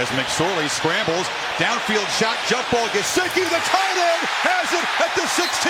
as 0.00 0.08
McSorley 0.16 0.68
scrambles. 0.70 1.28
Downfield 1.60 2.08
shot, 2.16 2.36
jump 2.48 2.64
ball. 2.72 2.88
Gesicki, 2.88 3.44
the 3.44 3.60
tight 3.68 3.96
end, 4.00 4.24
has 4.48 4.72
it 4.72 4.86
at 4.96 5.12
the 5.12 5.28
16. 5.28 5.68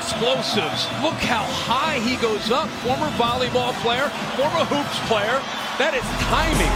Explosives. 0.00 0.88
Look 1.04 1.20
how 1.20 1.44
high 1.44 2.00
he 2.00 2.16
goes 2.16 2.50
up. 2.50 2.68
Former 2.80 3.12
volleyball 3.20 3.76
player, 3.84 4.08
former 4.40 4.64
hoops 4.64 4.98
player. 5.04 5.36
That 5.76 5.92
is 5.92 6.06
timing. 6.32 6.72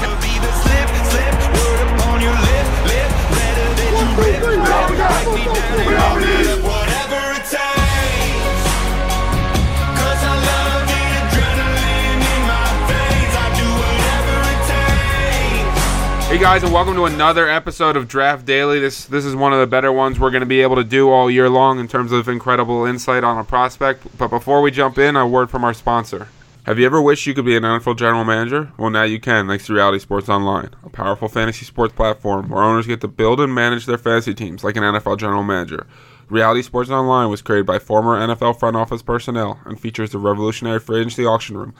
Whatever 5.86 6.79
guys, 16.40 16.62
and 16.62 16.72
welcome 16.72 16.94
to 16.94 17.04
another 17.04 17.50
episode 17.50 17.98
of 17.98 18.08
Draft 18.08 18.46
Daily. 18.46 18.80
This 18.80 19.04
this 19.04 19.26
is 19.26 19.36
one 19.36 19.52
of 19.52 19.60
the 19.60 19.66
better 19.66 19.92
ones 19.92 20.18
we're 20.18 20.30
going 20.30 20.40
to 20.40 20.46
be 20.46 20.62
able 20.62 20.76
to 20.76 20.84
do 20.84 21.10
all 21.10 21.30
year 21.30 21.50
long 21.50 21.78
in 21.78 21.86
terms 21.86 22.12
of 22.12 22.30
incredible 22.30 22.86
insight 22.86 23.22
on 23.24 23.36
a 23.36 23.44
prospect. 23.44 24.06
But 24.16 24.28
before 24.28 24.62
we 24.62 24.70
jump 24.70 24.96
in, 24.96 25.16
a 25.16 25.26
word 25.26 25.50
from 25.50 25.64
our 25.64 25.74
sponsor. 25.74 26.28
Have 26.64 26.78
you 26.78 26.86
ever 26.86 27.02
wished 27.02 27.26
you 27.26 27.34
could 27.34 27.44
be 27.44 27.58
an 27.58 27.64
NFL 27.64 27.98
general 27.98 28.24
manager? 28.24 28.72
Well, 28.78 28.88
now 28.88 29.02
you 29.02 29.20
can, 29.20 29.48
thanks 29.48 29.66
to 29.66 29.74
Reality 29.74 29.98
Sports 29.98 30.30
Online, 30.30 30.70
a 30.82 30.88
powerful 30.88 31.28
fantasy 31.28 31.66
sports 31.66 31.92
platform 31.92 32.48
where 32.48 32.62
owners 32.62 32.86
get 32.86 33.02
to 33.02 33.08
build 33.08 33.38
and 33.38 33.54
manage 33.54 33.84
their 33.84 33.98
fantasy 33.98 34.32
teams 34.32 34.64
like 34.64 34.76
an 34.76 34.82
NFL 34.82 35.18
general 35.18 35.42
manager. 35.42 35.86
Reality 36.30 36.62
Sports 36.62 36.90
Online 36.90 37.28
was 37.28 37.42
created 37.42 37.66
by 37.66 37.80
former 37.80 38.16
NFL 38.16 38.58
front 38.58 38.76
office 38.76 39.02
personnel 39.02 39.58
and 39.66 39.80
features 39.80 40.10
the 40.10 40.18
revolutionary 40.18 40.78
free 40.78 41.00
agency 41.00 41.26
auction 41.26 41.58
room, 41.58 41.74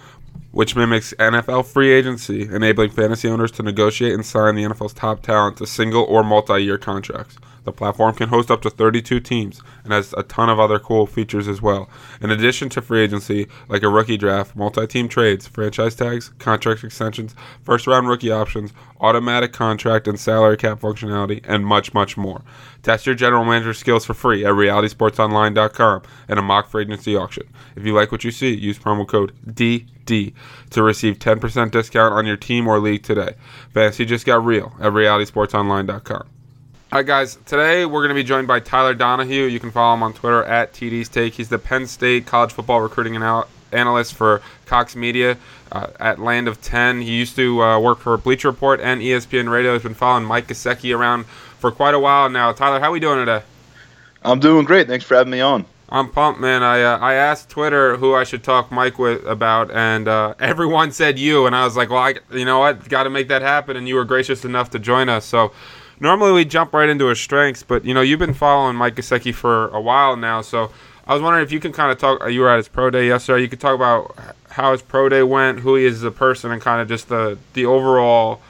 which 0.50 0.74
mimics 0.74 1.14
NFL 1.18 1.66
free 1.66 1.92
agency, 1.92 2.42
enabling 2.42 2.90
fantasy 2.90 3.28
owners 3.28 3.50
to 3.52 3.62
negotiate 3.62 4.14
and 4.14 4.26
sign 4.26 4.56
the 4.56 4.64
NFL's 4.64 4.94
top 4.94 5.22
talent 5.22 5.58
to 5.58 5.66
single 5.66 6.02
or 6.04 6.24
multi 6.24 6.62
year 6.62 6.78
contracts. 6.78 7.36
The 7.64 7.72
platform 7.72 8.14
can 8.14 8.28
host 8.28 8.50
up 8.50 8.62
to 8.62 8.70
32 8.70 9.20
teams 9.20 9.62
and 9.84 9.92
has 9.92 10.14
a 10.16 10.22
ton 10.22 10.48
of 10.48 10.58
other 10.58 10.78
cool 10.78 11.06
features 11.06 11.48
as 11.48 11.60
well. 11.60 11.88
In 12.20 12.30
addition 12.30 12.68
to 12.70 12.82
free 12.82 13.00
agency, 13.00 13.48
like 13.68 13.82
a 13.82 13.88
rookie 13.88 14.16
draft, 14.16 14.56
multi 14.56 14.86
team 14.86 15.08
trades, 15.08 15.46
franchise 15.46 15.94
tags, 15.94 16.30
contract 16.38 16.84
extensions, 16.84 17.34
first 17.62 17.86
round 17.86 18.08
rookie 18.08 18.30
options, 18.30 18.72
automatic 19.00 19.52
contract 19.52 20.08
and 20.08 20.18
salary 20.18 20.56
cap 20.56 20.80
functionality, 20.80 21.40
and 21.44 21.66
much, 21.66 21.92
much 21.94 22.16
more. 22.16 22.42
Test 22.82 23.06
your 23.06 23.14
general 23.14 23.44
manager 23.44 23.74
skills 23.74 24.04
for 24.04 24.14
free 24.14 24.44
at 24.44 24.52
realitysportsonline.com 24.52 26.02
and 26.28 26.38
a 26.38 26.42
mock 26.42 26.68
free 26.68 26.82
agency 26.84 27.16
auction. 27.16 27.46
If 27.76 27.84
you 27.84 27.94
like 27.94 28.10
what 28.10 28.24
you 28.24 28.30
see, 28.30 28.54
use 28.54 28.78
promo 28.78 29.06
code 29.06 29.32
DD 29.46 30.34
to 30.70 30.82
receive 30.82 31.18
10% 31.18 31.70
discount 31.70 32.14
on 32.14 32.26
your 32.26 32.36
team 32.36 32.66
or 32.66 32.78
league 32.78 33.02
today. 33.02 33.34
Fantasy 33.72 34.04
just 34.04 34.26
got 34.26 34.44
real 34.44 34.74
at 34.80 34.92
realitysportsonline.com. 34.92 36.39
All 36.92 36.98
right, 36.98 37.06
guys. 37.06 37.38
Today 37.46 37.86
we're 37.86 38.00
going 38.00 38.08
to 38.08 38.16
be 38.16 38.24
joined 38.24 38.48
by 38.48 38.58
Tyler 38.58 38.94
Donohue. 38.94 39.44
You 39.44 39.60
can 39.60 39.70
follow 39.70 39.94
him 39.94 40.02
on 40.02 40.12
Twitter 40.12 40.42
at 40.42 40.72
TD's 40.72 41.08
Take. 41.08 41.34
He's 41.34 41.48
the 41.48 41.56
Penn 41.56 41.86
State 41.86 42.26
college 42.26 42.50
football 42.50 42.80
recruiting 42.80 43.14
anal- 43.14 43.46
analyst 43.70 44.14
for 44.14 44.42
Cox 44.66 44.96
Media 44.96 45.36
uh, 45.70 45.86
at 46.00 46.18
Land 46.18 46.48
of 46.48 46.60
Ten. 46.60 47.00
He 47.00 47.12
used 47.12 47.36
to 47.36 47.62
uh, 47.62 47.78
work 47.78 48.00
for 48.00 48.16
Bleacher 48.16 48.48
Report 48.48 48.80
and 48.80 49.00
ESPN 49.00 49.48
Radio. 49.48 49.74
He's 49.74 49.84
been 49.84 49.94
following 49.94 50.24
Mike 50.24 50.48
Gesicki 50.48 50.92
around 50.92 51.26
for 51.26 51.70
quite 51.70 51.94
a 51.94 51.98
while 52.00 52.28
now. 52.28 52.50
Tyler, 52.50 52.80
how 52.80 52.88
are 52.88 52.90
we 52.90 52.98
doing 52.98 53.24
today? 53.24 53.44
I'm 54.24 54.40
doing 54.40 54.64
great. 54.64 54.88
Thanks 54.88 55.04
for 55.04 55.14
having 55.14 55.30
me 55.30 55.40
on. 55.40 55.66
I'm 55.90 56.10
pumped, 56.10 56.40
man. 56.40 56.64
I 56.64 56.82
uh, 56.82 56.98
I 56.98 57.14
asked 57.14 57.50
Twitter 57.50 57.98
who 57.98 58.16
I 58.16 58.24
should 58.24 58.42
talk 58.42 58.72
Mike 58.72 58.98
with 58.98 59.24
about, 59.26 59.70
and 59.70 60.08
uh, 60.08 60.34
everyone 60.40 60.90
said 60.90 61.20
you. 61.20 61.46
And 61.46 61.54
I 61.54 61.64
was 61.64 61.76
like, 61.76 61.88
well, 61.90 62.02
I 62.02 62.16
you 62.32 62.44
know 62.44 62.58
what, 62.58 62.88
got 62.88 63.04
to 63.04 63.10
make 63.10 63.28
that 63.28 63.42
happen. 63.42 63.76
And 63.76 63.86
you 63.86 63.94
were 63.94 64.04
gracious 64.04 64.44
enough 64.44 64.70
to 64.70 64.80
join 64.80 65.08
us. 65.08 65.24
So 65.24 65.52
normally 66.00 66.32
we 66.32 66.44
jump 66.44 66.72
right 66.74 66.88
into 66.88 67.06
his 67.06 67.20
strengths, 67.20 67.62
but 67.62 67.84
you 67.84 67.94
know 67.94 68.00
you've 68.00 68.18
been 68.18 68.34
following 68.34 68.76
Mike 68.76 68.96
Gesicki 68.96 69.34
for 69.34 69.68
a 69.68 69.80
while 69.80 70.16
now. 70.16 70.40
So 70.40 70.70
I 71.06 71.14
was 71.14 71.22
wondering 71.22 71.44
if 71.44 71.52
you 71.52 71.60
can 71.60 71.72
kind 71.72 71.92
of 71.92 71.98
talk. 71.98 72.28
You 72.30 72.40
were 72.40 72.50
at 72.50 72.56
his 72.56 72.68
pro 72.68 72.90
day 72.90 73.06
yesterday. 73.08 73.42
You 73.42 73.48
could 73.48 73.60
talk 73.60 73.74
about 73.74 74.16
how 74.50 74.72
his 74.72 74.82
pro 74.82 75.08
day 75.08 75.22
went, 75.22 75.60
who 75.60 75.76
he 75.76 75.84
is 75.84 75.96
as 75.96 76.02
a 76.02 76.10
person, 76.10 76.50
and 76.50 76.60
kind 76.60 76.80
of 76.80 76.88
just 76.88 77.08
the 77.08 77.38
the 77.54 77.66
overall 77.66 78.40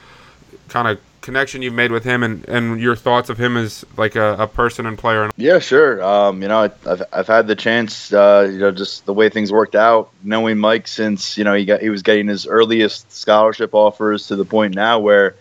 kind 0.69 0.87
of 0.87 0.99
connection 1.21 1.61
you've 1.61 1.73
made 1.75 1.91
with 1.91 2.03
him, 2.03 2.23
and, 2.23 2.47
and 2.49 2.79
your 2.81 2.95
thoughts 2.95 3.29
of 3.29 3.37
him 3.37 3.55
as 3.55 3.85
like 3.95 4.15
a, 4.15 4.35
a 4.39 4.47
person 4.47 4.87
and 4.87 4.97
player. 4.97 5.29
Yeah, 5.37 5.59
sure. 5.59 6.01
Um, 6.03 6.41
you 6.41 6.47
know, 6.47 6.63
I- 6.63 6.89
I've, 6.91 7.03
I've 7.13 7.27
had 7.27 7.45
the 7.45 7.55
chance, 7.55 8.11
uh, 8.11 8.49
you 8.51 8.57
know, 8.57 8.71
just 8.71 9.05
the 9.05 9.13
way 9.13 9.29
things 9.29 9.51
worked 9.51 9.75
out, 9.75 10.09
knowing 10.23 10.57
Mike 10.57 10.87
since 10.87 11.37
you 11.37 11.43
know 11.43 11.53
he 11.53 11.65
got 11.65 11.79
he 11.81 11.89
was 11.89 12.01
getting 12.01 12.27
his 12.27 12.47
earliest 12.47 13.11
scholarship 13.11 13.75
offers 13.75 14.27
to 14.27 14.35
the 14.35 14.45
point 14.45 14.73
now 14.73 14.97
where 14.99 15.35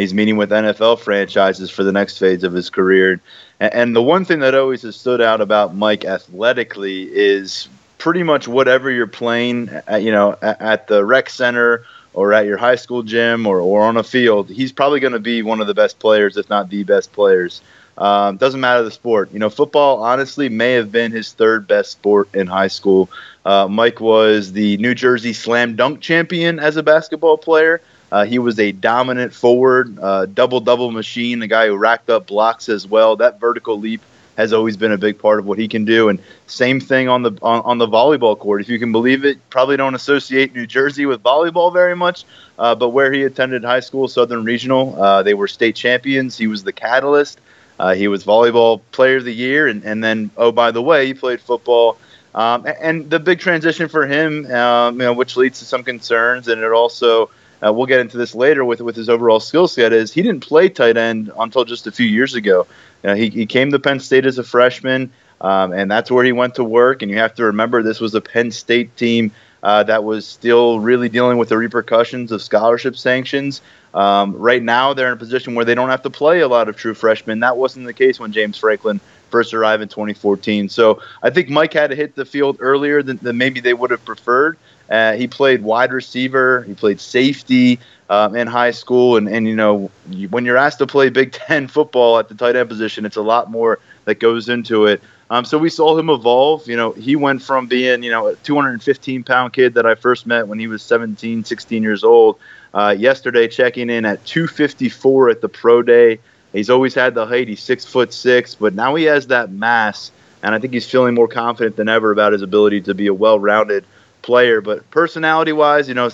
he's 0.00 0.14
meeting 0.14 0.36
with 0.36 0.50
NFL 0.50 1.00
franchises 1.00 1.70
for 1.70 1.84
the 1.84 1.92
next 1.92 2.18
phase 2.18 2.44
of 2.44 2.52
his 2.52 2.70
career. 2.70 3.20
And, 3.60 3.74
and 3.74 3.96
the 3.96 4.02
one 4.02 4.24
thing 4.24 4.40
that 4.40 4.54
always 4.54 4.82
has 4.82 4.96
stood 4.96 5.20
out 5.20 5.40
about 5.40 5.74
Mike 5.74 6.04
athletically 6.04 7.04
is 7.04 7.68
pretty 7.98 8.22
much 8.22 8.46
whatever 8.46 8.90
you're 8.90 9.06
playing, 9.06 9.68
at, 9.86 10.02
you 10.02 10.12
know, 10.12 10.36
at, 10.42 10.60
at 10.60 10.86
the 10.86 11.04
rec 11.04 11.30
center 11.30 11.84
or 12.14 12.32
at 12.32 12.46
your 12.46 12.56
high 12.56 12.76
school 12.76 13.02
gym 13.02 13.46
or, 13.46 13.60
or 13.60 13.82
on 13.82 13.96
a 13.96 14.02
field, 14.02 14.48
he's 14.48 14.72
probably 14.72 15.00
going 15.00 15.12
to 15.12 15.18
be 15.18 15.42
one 15.42 15.60
of 15.60 15.66
the 15.66 15.74
best 15.74 15.98
players, 15.98 16.36
if 16.36 16.48
not 16.48 16.70
the 16.70 16.82
best 16.84 17.12
players. 17.12 17.60
Um, 17.98 18.36
doesn't 18.36 18.60
matter 18.60 18.82
the 18.82 18.90
sport. 18.90 19.32
You 19.32 19.38
know, 19.38 19.48
football 19.48 20.02
honestly 20.02 20.48
may 20.48 20.72
have 20.72 20.92
been 20.92 21.12
his 21.12 21.32
third 21.32 21.66
best 21.66 21.92
sport 21.92 22.28
in 22.34 22.46
high 22.46 22.68
school. 22.68 23.08
Uh, 23.44 23.68
Mike 23.68 24.00
was 24.00 24.52
the 24.52 24.76
New 24.78 24.94
Jersey 24.94 25.32
Slam 25.32 25.76
Dunk 25.76 26.00
champion 26.00 26.58
as 26.58 26.76
a 26.76 26.82
basketball 26.82 27.38
player. 27.38 27.80
Uh, 28.10 28.24
he 28.24 28.38
was 28.38 28.58
a 28.58 28.72
dominant 28.72 29.32
forward, 29.34 29.98
uh, 30.00 30.26
double 30.26 30.60
double 30.60 30.90
machine, 30.90 31.42
a 31.42 31.46
guy 31.46 31.66
who 31.66 31.76
racked 31.76 32.08
up 32.10 32.26
blocks 32.26 32.68
as 32.68 32.86
well. 32.86 33.16
That 33.16 33.40
vertical 33.40 33.78
leap 33.78 34.00
has 34.36 34.52
always 34.52 34.76
been 34.76 34.92
a 34.92 34.98
big 34.98 35.18
part 35.18 35.38
of 35.38 35.46
what 35.46 35.58
he 35.58 35.66
can 35.66 35.84
do. 35.84 36.08
And 36.08 36.20
same 36.46 36.78
thing 36.78 37.08
on 37.08 37.22
the 37.22 37.32
on, 37.42 37.62
on 37.64 37.78
the 37.78 37.86
volleyball 37.88 38.38
court. 38.38 38.60
If 38.60 38.68
you 38.68 38.78
can 38.78 38.92
believe 38.92 39.24
it, 39.24 39.38
probably 39.50 39.76
don't 39.76 39.94
associate 39.94 40.54
New 40.54 40.66
Jersey 40.66 41.06
with 41.06 41.22
volleyball 41.22 41.72
very 41.72 41.96
much, 41.96 42.24
uh, 42.58 42.74
but 42.74 42.90
where 42.90 43.12
he 43.12 43.24
attended 43.24 43.64
high 43.64 43.80
school, 43.80 44.08
Southern 44.08 44.44
Regional, 44.44 45.00
uh, 45.02 45.22
they 45.22 45.34
were 45.34 45.48
state 45.48 45.74
champions. 45.74 46.36
He 46.36 46.46
was 46.46 46.62
the 46.62 46.72
catalyst. 46.72 47.40
Uh, 47.78 47.94
he 47.94 48.08
was 48.08 48.24
volleyball 48.24 48.80
player 48.92 49.16
of 49.18 49.24
the 49.24 49.34
year, 49.34 49.66
and, 49.66 49.84
and 49.84 50.02
then 50.02 50.30
oh 50.36 50.52
by 50.52 50.70
the 50.70 50.82
way, 50.82 51.06
he 51.06 51.14
played 51.14 51.40
football. 51.40 51.98
Um, 52.34 52.66
a- 52.66 52.82
and 52.82 53.08
the 53.08 53.18
big 53.18 53.40
transition 53.40 53.88
for 53.88 54.06
him, 54.06 54.50
um, 54.52 54.94
you 55.00 55.06
know, 55.06 55.12
which 55.14 55.36
leads 55.36 55.58
to 55.60 55.64
some 55.64 55.82
concerns, 55.82 56.48
and 56.48 56.62
it 56.62 56.70
also 56.72 57.30
uh, 57.66 57.72
we'll 57.72 57.86
get 57.86 58.00
into 58.00 58.16
this 58.16 58.34
later 58.34 58.64
with 58.64 58.80
with 58.80 58.96
his 58.96 59.08
overall 59.08 59.40
skill 59.40 59.66
set 59.66 59.92
is 59.92 60.12
he 60.12 60.22
didn't 60.22 60.46
play 60.46 60.68
tight 60.68 60.96
end 60.96 61.32
until 61.38 61.64
just 61.64 61.86
a 61.86 61.92
few 61.92 62.06
years 62.06 62.34
ago. 62.34 62.66
You 63.02 63.10
know, 63.10 63.16
he, 63.16 63.28
he 63.28 63.46
came 63.46 63.70
to 63.72 63.78
Penn 63.78 64.00
State 64.00 64.26
as 64.26 64.38
a 64.38 64.44
freshman, 64.44 65.12
um, 65.40 65.72
and 65.72 65.90
that's 65.90 66.10
where 66.10 66.24
he 66.24 66.32
went 66.32 66.56
to 66.56 66.64
work. 66.64 67.02
And 67.02 67.10
you 67.10 67.18
have 67.18 67.34
to 67.36 67.44
remember 67.44 67.82
this 67.82 68.00
was 68.00 68.14
a 68.14 68.20
Penn 68.20 68.50
State 68.50 68.96
team 68.96 69.32
uh, 69.62 69.82
that 69.84 70.04
was 70.04 70.26
still 70.26 70.80
really 70.80 71.08
dealing 71.08 71.38
with 71.38 71.48
the 71.48 71.56
repercussions 71.56 72.32
of 72.32 72.42
scholarship 72.42 72.96
sanctions. 72.96 73.62
Um, 73.94 74.36
right 74.36 74.62
now, 74.62 74.92
they're 74.92 75.08
in 75.08 75.14
a 75.14 75.16
position 75.16 75.54
where 75.54 75.64
they 75.64 75.74
don't 75.74 75.88
have 75.88 76.02
to 76.02 76.10
play 76.10 76.40
a 76.40 76.48
lot 76.48 76.68
of 76.68 76.76
true 76.76 76.94
freshmen. 76.94 77.40
That 77.40 77.56
wasn't 77.56 77.86
the 77.86 77.94
case 77.94 78.20
when 78.20 78.32
James 78.32 78.58
Franklin 78.58 79.00
first 79.30 79.54
arrived 79.54 79.82
in 79.82 79.88
2014. 79.88 80.68
So 80.68 81.02
I 81.22 81.30
think 81.30 81.48
Mike 81.48 81.72
had 81.72 81.90
to 81.90 81.96
hit 81.96 82.14
the 82.14 82.24
field 82.24 82.58
earlier 82.60 83.02
than, 83.02 83.16
than 83.18 83.38
maybe 83.38 83.60
they 83.60 83.74
would 83.74 83.90
have 83.90 84.04
preferred. 84.04 84.56
Uh, 84.90 85.14
he 85.14 85.26
played 85.26 85.62
wide 85.62 85.92
receiver. 85.92 86.62
He 86.62 86.74
played 86.74 87.00
safety 87.00 87.80
um, 88.08 88.36
in 88.36 88.46
high 88.46 88.70
school, 88.70 89.16
and 89.16 89.28
and 89.28 89.46
you 89.46 89.56
know 89.56 89.90
when 90.30 90.44
you're 90.44 90.56
asked 90.56 90.78
to 90.78 90.86
play 90.86 91.08
Big 91.10 91.32
Ten 91.46 91.68
football 91.68 92.18
at 92.18 92.28
the 92.28 92.34
tight 92.34 92.56
end 92.56 92.68
position, 92.68 93.04
it's 93.04 93.16
a 93.16 93.22
lot 93.22 93.50
more 93.50 93.78
that 94.04 94.20
goes 94.20 94.48
into 94.48 94.86
it. 94.86 95.02
Um, 95.28 95.44
so 95.44 95.58
we 95.58 95.70
saw 95.70 95.98
him 95.98 96.08
evolve. 96.08 96.68
You 96.68 96.76
know, 96.76 96.92
he 96.92 97.16
went 97.16 97.42
from 97.42 97.66
being 97.66 98.02
you 98.02 98.10
know 98.10 98.28
a 98.28 98.36
215 98.36 99.24
pound 99.24 99.52
kid 99.52 99.74
that 99.74 99.86
I 99.86 99.94
first 99.94 100.26
met 100.26 100.46
when 100.46 100.58
he 100.58 100.68
was 100.68 100.82
17, 100.82 101.44
16 101.44 101.82
years 101.82 102.04
old. 102.04 102.38
Uh, 102.72 102.94
yesterday, 102.96 103.48
checking 103.48 103.90
in 103.90 104.04
at 104.04 104.24
254 104.26 105.30
at 105.30 105.40
the 105.40 105.48
pro 105.48 105.82
day. 105.82 106.20
He's 106.52 106.70
always 106.70 106.94
had 106.94 107.14
the 107.14 107.26
height. 107.26 107.48
He's 107.48 107.62
six 107.62 107.84
foot 107.84 108.12
six, 108.12 108.54
but 108.54 108.72
now 108.74 108.94
he 108.94 109.04
has 109.04 109.26
that 109.26 109.50
mass, 109.50 110.10
and 110.42 110.54
I 110.54 110.58
think 110.58 110.72
he's 110.72 110.88
feeling 110.88 111.14
more 111.14 111.28
confident 111.28 111.76
than 111.76 111.88
ever 111.88 112.12
about 112.12 112.32
his 112.32 112.42
ability 112.42 112.82
to 112.82 112.94
be 112.94 113.08
a 113.08 113.14
well-rounded 113.14 113.84
player. 114.26 114.60
But 114.60 114.90
personality-wise, 114.90 115.88
you 115.88 115.94
know, 115.94 116.10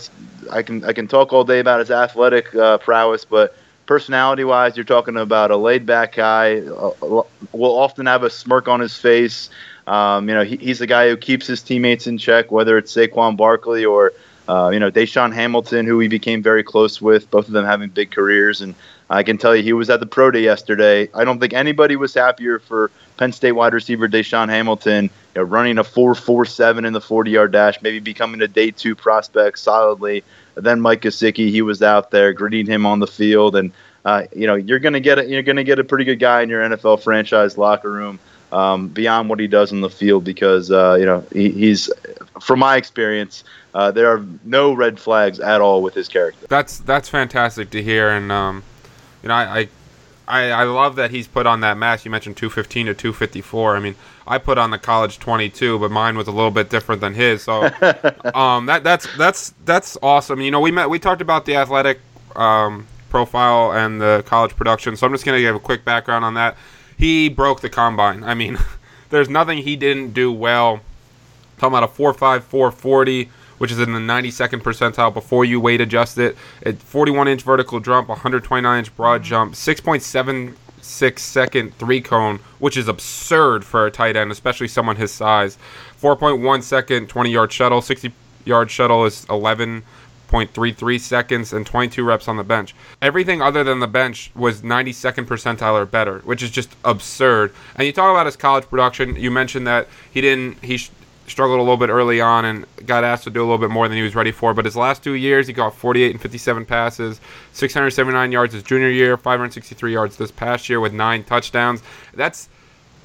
I 0.51 0.63
can 0.63 0.85
I 0.85 0.93
can 0.93 1.09
talk 1.09 1.33
all 1.33 1.45
day 1.45 1.59
about 1.59 1.81
his 1.81 1.91
athletic 1.91 2.55
uh, 2.55 2.79
prowess, 2.79 3.25
but 3.25 3.57
personality-wise, 3.87 4.77
you're 4.77 4.85
talking 4.85 5.17
about 5.17 5.51
a 5.51 5.57
laid-back 5.57 6.15
guy. 6.15 6.61
Uh, 6.61 7.23
will 7.53 7.77
often 7.79 8.07
have 8.07 8.23
a 8.23 8.31
smirk 8.31 8.69
on 8.69 8.79
his 8.79 8.97
face. 8.97 9.51
Um, 9.87 10.29
you 10.29 10.35
know, 10.35 10.45
he, 10.45 10.57
he's 10.57 10.79
the 10.79 10.87
guy 10.87 11.09
who 11.09 11.17
keeps 11.17 11.47
his 11.47 11.61
teammates 11.63 12.07
in 12.07 12.19
check, 12.19 12.53
whether 12.53 12.79
it's 12.79 12.95
Saquon 12.95 13.37
Barkley 13.37 13.85
or 13.85 14.13
uh, 14.49 14.71
you 14.73 14.79
know 14.79 14.91
DaeSean 14.91 15.33
Hamilton, 15.33 15.87
who 15.87 15.99
he 15.99 16.09
became 16.09 16.43
very 16.43 16.63
close 16.63 17.01
with. 17.01 17.31
Both 17.31 17.49
of 17.49 17.53
them 17.53 17.65
having 17.65 17.89
big 17.89 18.11
careers, 18.13 18.61
and 18.61 18.75
I 19.11 19.23
can 19.23 19.39
tell 19.39 19.57
you 19.57 19.63
he 19.63 19.73
was 19.73 19.91
at 19.91 20.01
the 20.01 20.07
pro 20.07 20.31
day 20.31 20.43
yesterday. 20.43 21.09
I 21.15 21.25
don't 21.25 21.41
think 21.41 21.53
anybody 21.55 21.97
was 21.97 22.15
happier 22.15 22.59
for 22.59 22.91
Penn 23.17 23.33
State 23.33 23.53
wide 23.53 23.75
receiver 23.75 24.09
DaeSean 24.09 24.49
Hamilton, 24.49 25.11
know, 25.41 25.43
running 25.43 25.79
a 25.79 25.85
4.47 25.85 26.87
in 26.87 26.93
the 26.93 27.01
40-yard 27.01 27.53
dash, 27.53 27.81
maybe 27.83 28.01
becoming 28.01 28.41
a 28.43 28.49
day 28.49 28.71
two 28.71 28.95
prospect 28.95 29.59
solidly. 29.59 30.25
then 30.55 30.81
Mike 30.81 31.03
Gesicki, 31.03 31.51
he 31.51 31.63
was 31.63 31.83
out 31.83 32.11
there 32.11 32.33
greeting 32.33 32.67
him 32.67 32.87
on 32.87 33.01
the 33.01 33.07
field, 33.07 33.57
and 33.57 33.73
uh, 34.05 34.25
you 34.35 34.47
know 34.47 34.55
you're 34.55 34.81
gonna 34.81 35.01
get 35.01 35.19
a, 35.19 35.27
you're 35.27 35.43
gonna 35.43 35.65
get 35.65 35.79
a 35.79 35.85
pretty 35.85 36.05
good 36.05 36.19
guy 36.19 36.43
in 36.43 36.49
your 36.49 36.63
NFL 36.63 37.03
franchise 37.03 37.57
locker 37.57 37.91
room 37.91 38.19
um, 38.51 38.89
beyond 38.89 39.29
what 39.29 39.41
he 39.41 39.47
does 39.47 39.73
in 39.73 39.81
the 39.81 39.91
field 39.91 40.25
because 40.25 40.71
uh, 40.71 40.97
you 40.99 41.07
know 41.07 41.25
he, 41.33 41.51
he's 41.51 41.91
from 42.41 42.59
my 42.59 42.77
experience. 42.77 43.45
Uh, 43.75 43.91
there 43.91 44.13
are 44.13 44.25
no 44.45 44.75
red 44.75 45.01
flags 45.01 45.41
at 45.41 45.61
all 45.61 45.83
with 45.83 45.95
his 45.95 46.09
character. 46.09 46.47
That's 46.49 46.79
that's 46.79 47.09
fantastic 47.09 47.71
to 47.71 47.83
hear, 47.83 48.11
and 48.11 48.31
um, 48.31 48.63
you 49.23 49.29
know 49.29 49.35
I, 49.35 49.61
I 49.61 49.69
I 50.29 50.51
I 50.51 50.65
love 50.65 50.97
that 50.97 51.11
he's 51.11 51.27
put 51.27 51.47
on 51.47 51.61
that 51.61 51.77
mask. 51.77 52.05
You 52.05 52.11
mentioned 52.11 52.37
215 52.37 52.87
to 52.87 52.95
254. 52.95 53.77
I 53.77 53.81
mean, 53.81 53.95
I 54.27 54.39
put 54.39 54.59
on 54.59 54.71
the 54.71 54.79
college 54.79 55.19
22, 55.19 55.79
but 55.79 55.91
mine 55.91 56.17
was 56.17 56.29
a 56.29 56.33
little 56.33 56.51
bit 56.51 56.71
different 56.71 57.01
than 57.01 57.15
his. 57.15 57.43
So 57.43 57.65
um, 58.35 58.67
that 58.67 58.83
that's 58.85 59.07
that's 59.17 59.55
that's 59.65 59.97
awesome. 60.03 60.41
You 60.41 60.51
know, 60.51 60.61
we 60.61 60.71
met 60.71 60.89
we 60.89 60.99
talked 60.99 61.23
about 61.23 61.45
the 61.45 61.57
athletic 61.57 62.01
um, 62.37 62.87
profile 63.11 63.73
and 63.73 64.01
the 64.01 64.23
college 64.27 64.57
production. 64.57 64.97
So 64.97 65.07
I'm 65.07 65.13
just 65.13 65.25
gonna 65.25 65.41
give 65.41 65.57
a 65.57 65.61
quick 65.61 65.85
background 65.85 66.25
on 66.25 66.35
that. 66.35 66.57
He 66.97 67.29
broke 67.29 67.61
the 67.61 67.71
combine. 67.71 68.23
I 68.25 68.35
mean, 68.35 68.59
there's 69.11 69.29
nothing 69.29 69.59
he 69.59 69.77
didn't 69.77 70.13
do 70.13 70.33
well. 70.33 70.81
Talking 71.59 71.79
about 71.79 71.91
a 71.91 71.93
4.5, 71.93 72.43
440, 72.43 73.31
which 73.63 73.71
is 73.71 73.79
in 73.79 73.93
the 73.93 74.01
92nd 74.01 74.61
percentile 74.61 75.15
before 75.15 75.45
you 75.45 75.61
weight 75.61 75.81
adjust 75.81 76.19
it. 76.19 76.37
At 76.67 76.79
41 76.79 77.29
inch 77.29 77.43
vertical 77.43 77.79
jump, 77.79 78.09
129 78.09 78.77
inch 78.77 78.97
broad 78.97 79.21
mm-hmm. 79.21 79.29
jump, 79.29 79.55
6.76 79.55 81.19
second 81.21 81.73
three 81.79 82.01
cone, 82.01 82.41
which 82.59 82.77
is 82.77 82.89
absurd 82.89 83.65
for 83.65 83.87
a 83.87 83.91
tight 83.93 84.17
end, 84.17 84.33
especially 84.33 84.67
someone 84.67 84.97
his 84.97 85.13
size. 85.13 85.59
4.1 86.01 86.65
second 86.65 87.09
20 87.09 87.31
yard 87.31 87.53
shuttle, 87.53 87.81
60 87.81 88.13
yard 88.45 88.69
shuttle 88.69 89.05
is 89.05 89.25
11.33 89.27 90.99
seconds, 90.99 91.53
and 91.53 91.65
22 91.65 92.03
reps 92.03 92.27
on 92.27 92.39
the 92.39 92.43
bench. 92.43 92.75
Everything 93.01 93.41
other 93.41 93.63
than 93.63 93.79
the 93.79 93.87
bench 93.87 94.33
was 94.35 94.63
92nd 94.63 95.27
percentile 95.27 95.75
or 95.75 95.87
better, 95.87 96.19
which 96.25 96.43
is 96.43 96.51
just 96.51 96.75
absurd. 96.85 97.55
And 97.77 97.87
you 97.87 97.93
talk 97.93 98.11
about 98.11 98.27
his 98.27 98.35
college 98.35 98.65
production. 98.69 99.15
You 99.15 99.31
mentioned 99.31 99.69
that 99.69 99.87
he 100.11 100.21
didn't 100.21 100.65
he. 100.65 100.81
Struggled 101.33 101.61
a 101.61 101.63
little 101.63 101.79
bit 101.79 101.89
early 101.89 102.21
on 102.21 102.45
and 102.45 102.67
got 102.85 103.05
asked 103.05 103.25
to 103.25 103.31
do 103.31 103.41
a 103.41 103.47
little 103.47 103.57
bit 103.57 103.71
more 103.71 103.89
than 103.89 103.97
he 103.97 104.03
was 104.03 104.15
ready 104.15 104.33
for. 104.33 104.53
But 104.53 104.67
his 104.67 104.77
last 104.77 105.03
two 105.03 105.15
years, 105.15 105.47
he 105.47 105.55
got 105.55 105.75
48 105.75 106.11
and 106.11 106.21
57 106.21 106.67
passes, 106.67 107.23
679 107.55 108.33
yards 108.33 108.53
his 108.53 108.63
junior 108.63 108.91
year, 108.91 109.17
563 109.17 109.95
yards 109.95 110.19
this 110.19 110.31
past 110.31 110.69
year 110.69 110.79
with 110.79 110.93
nine 110.93 111.25
touchdowns. 111.25 111.83
That's 112.13 112.51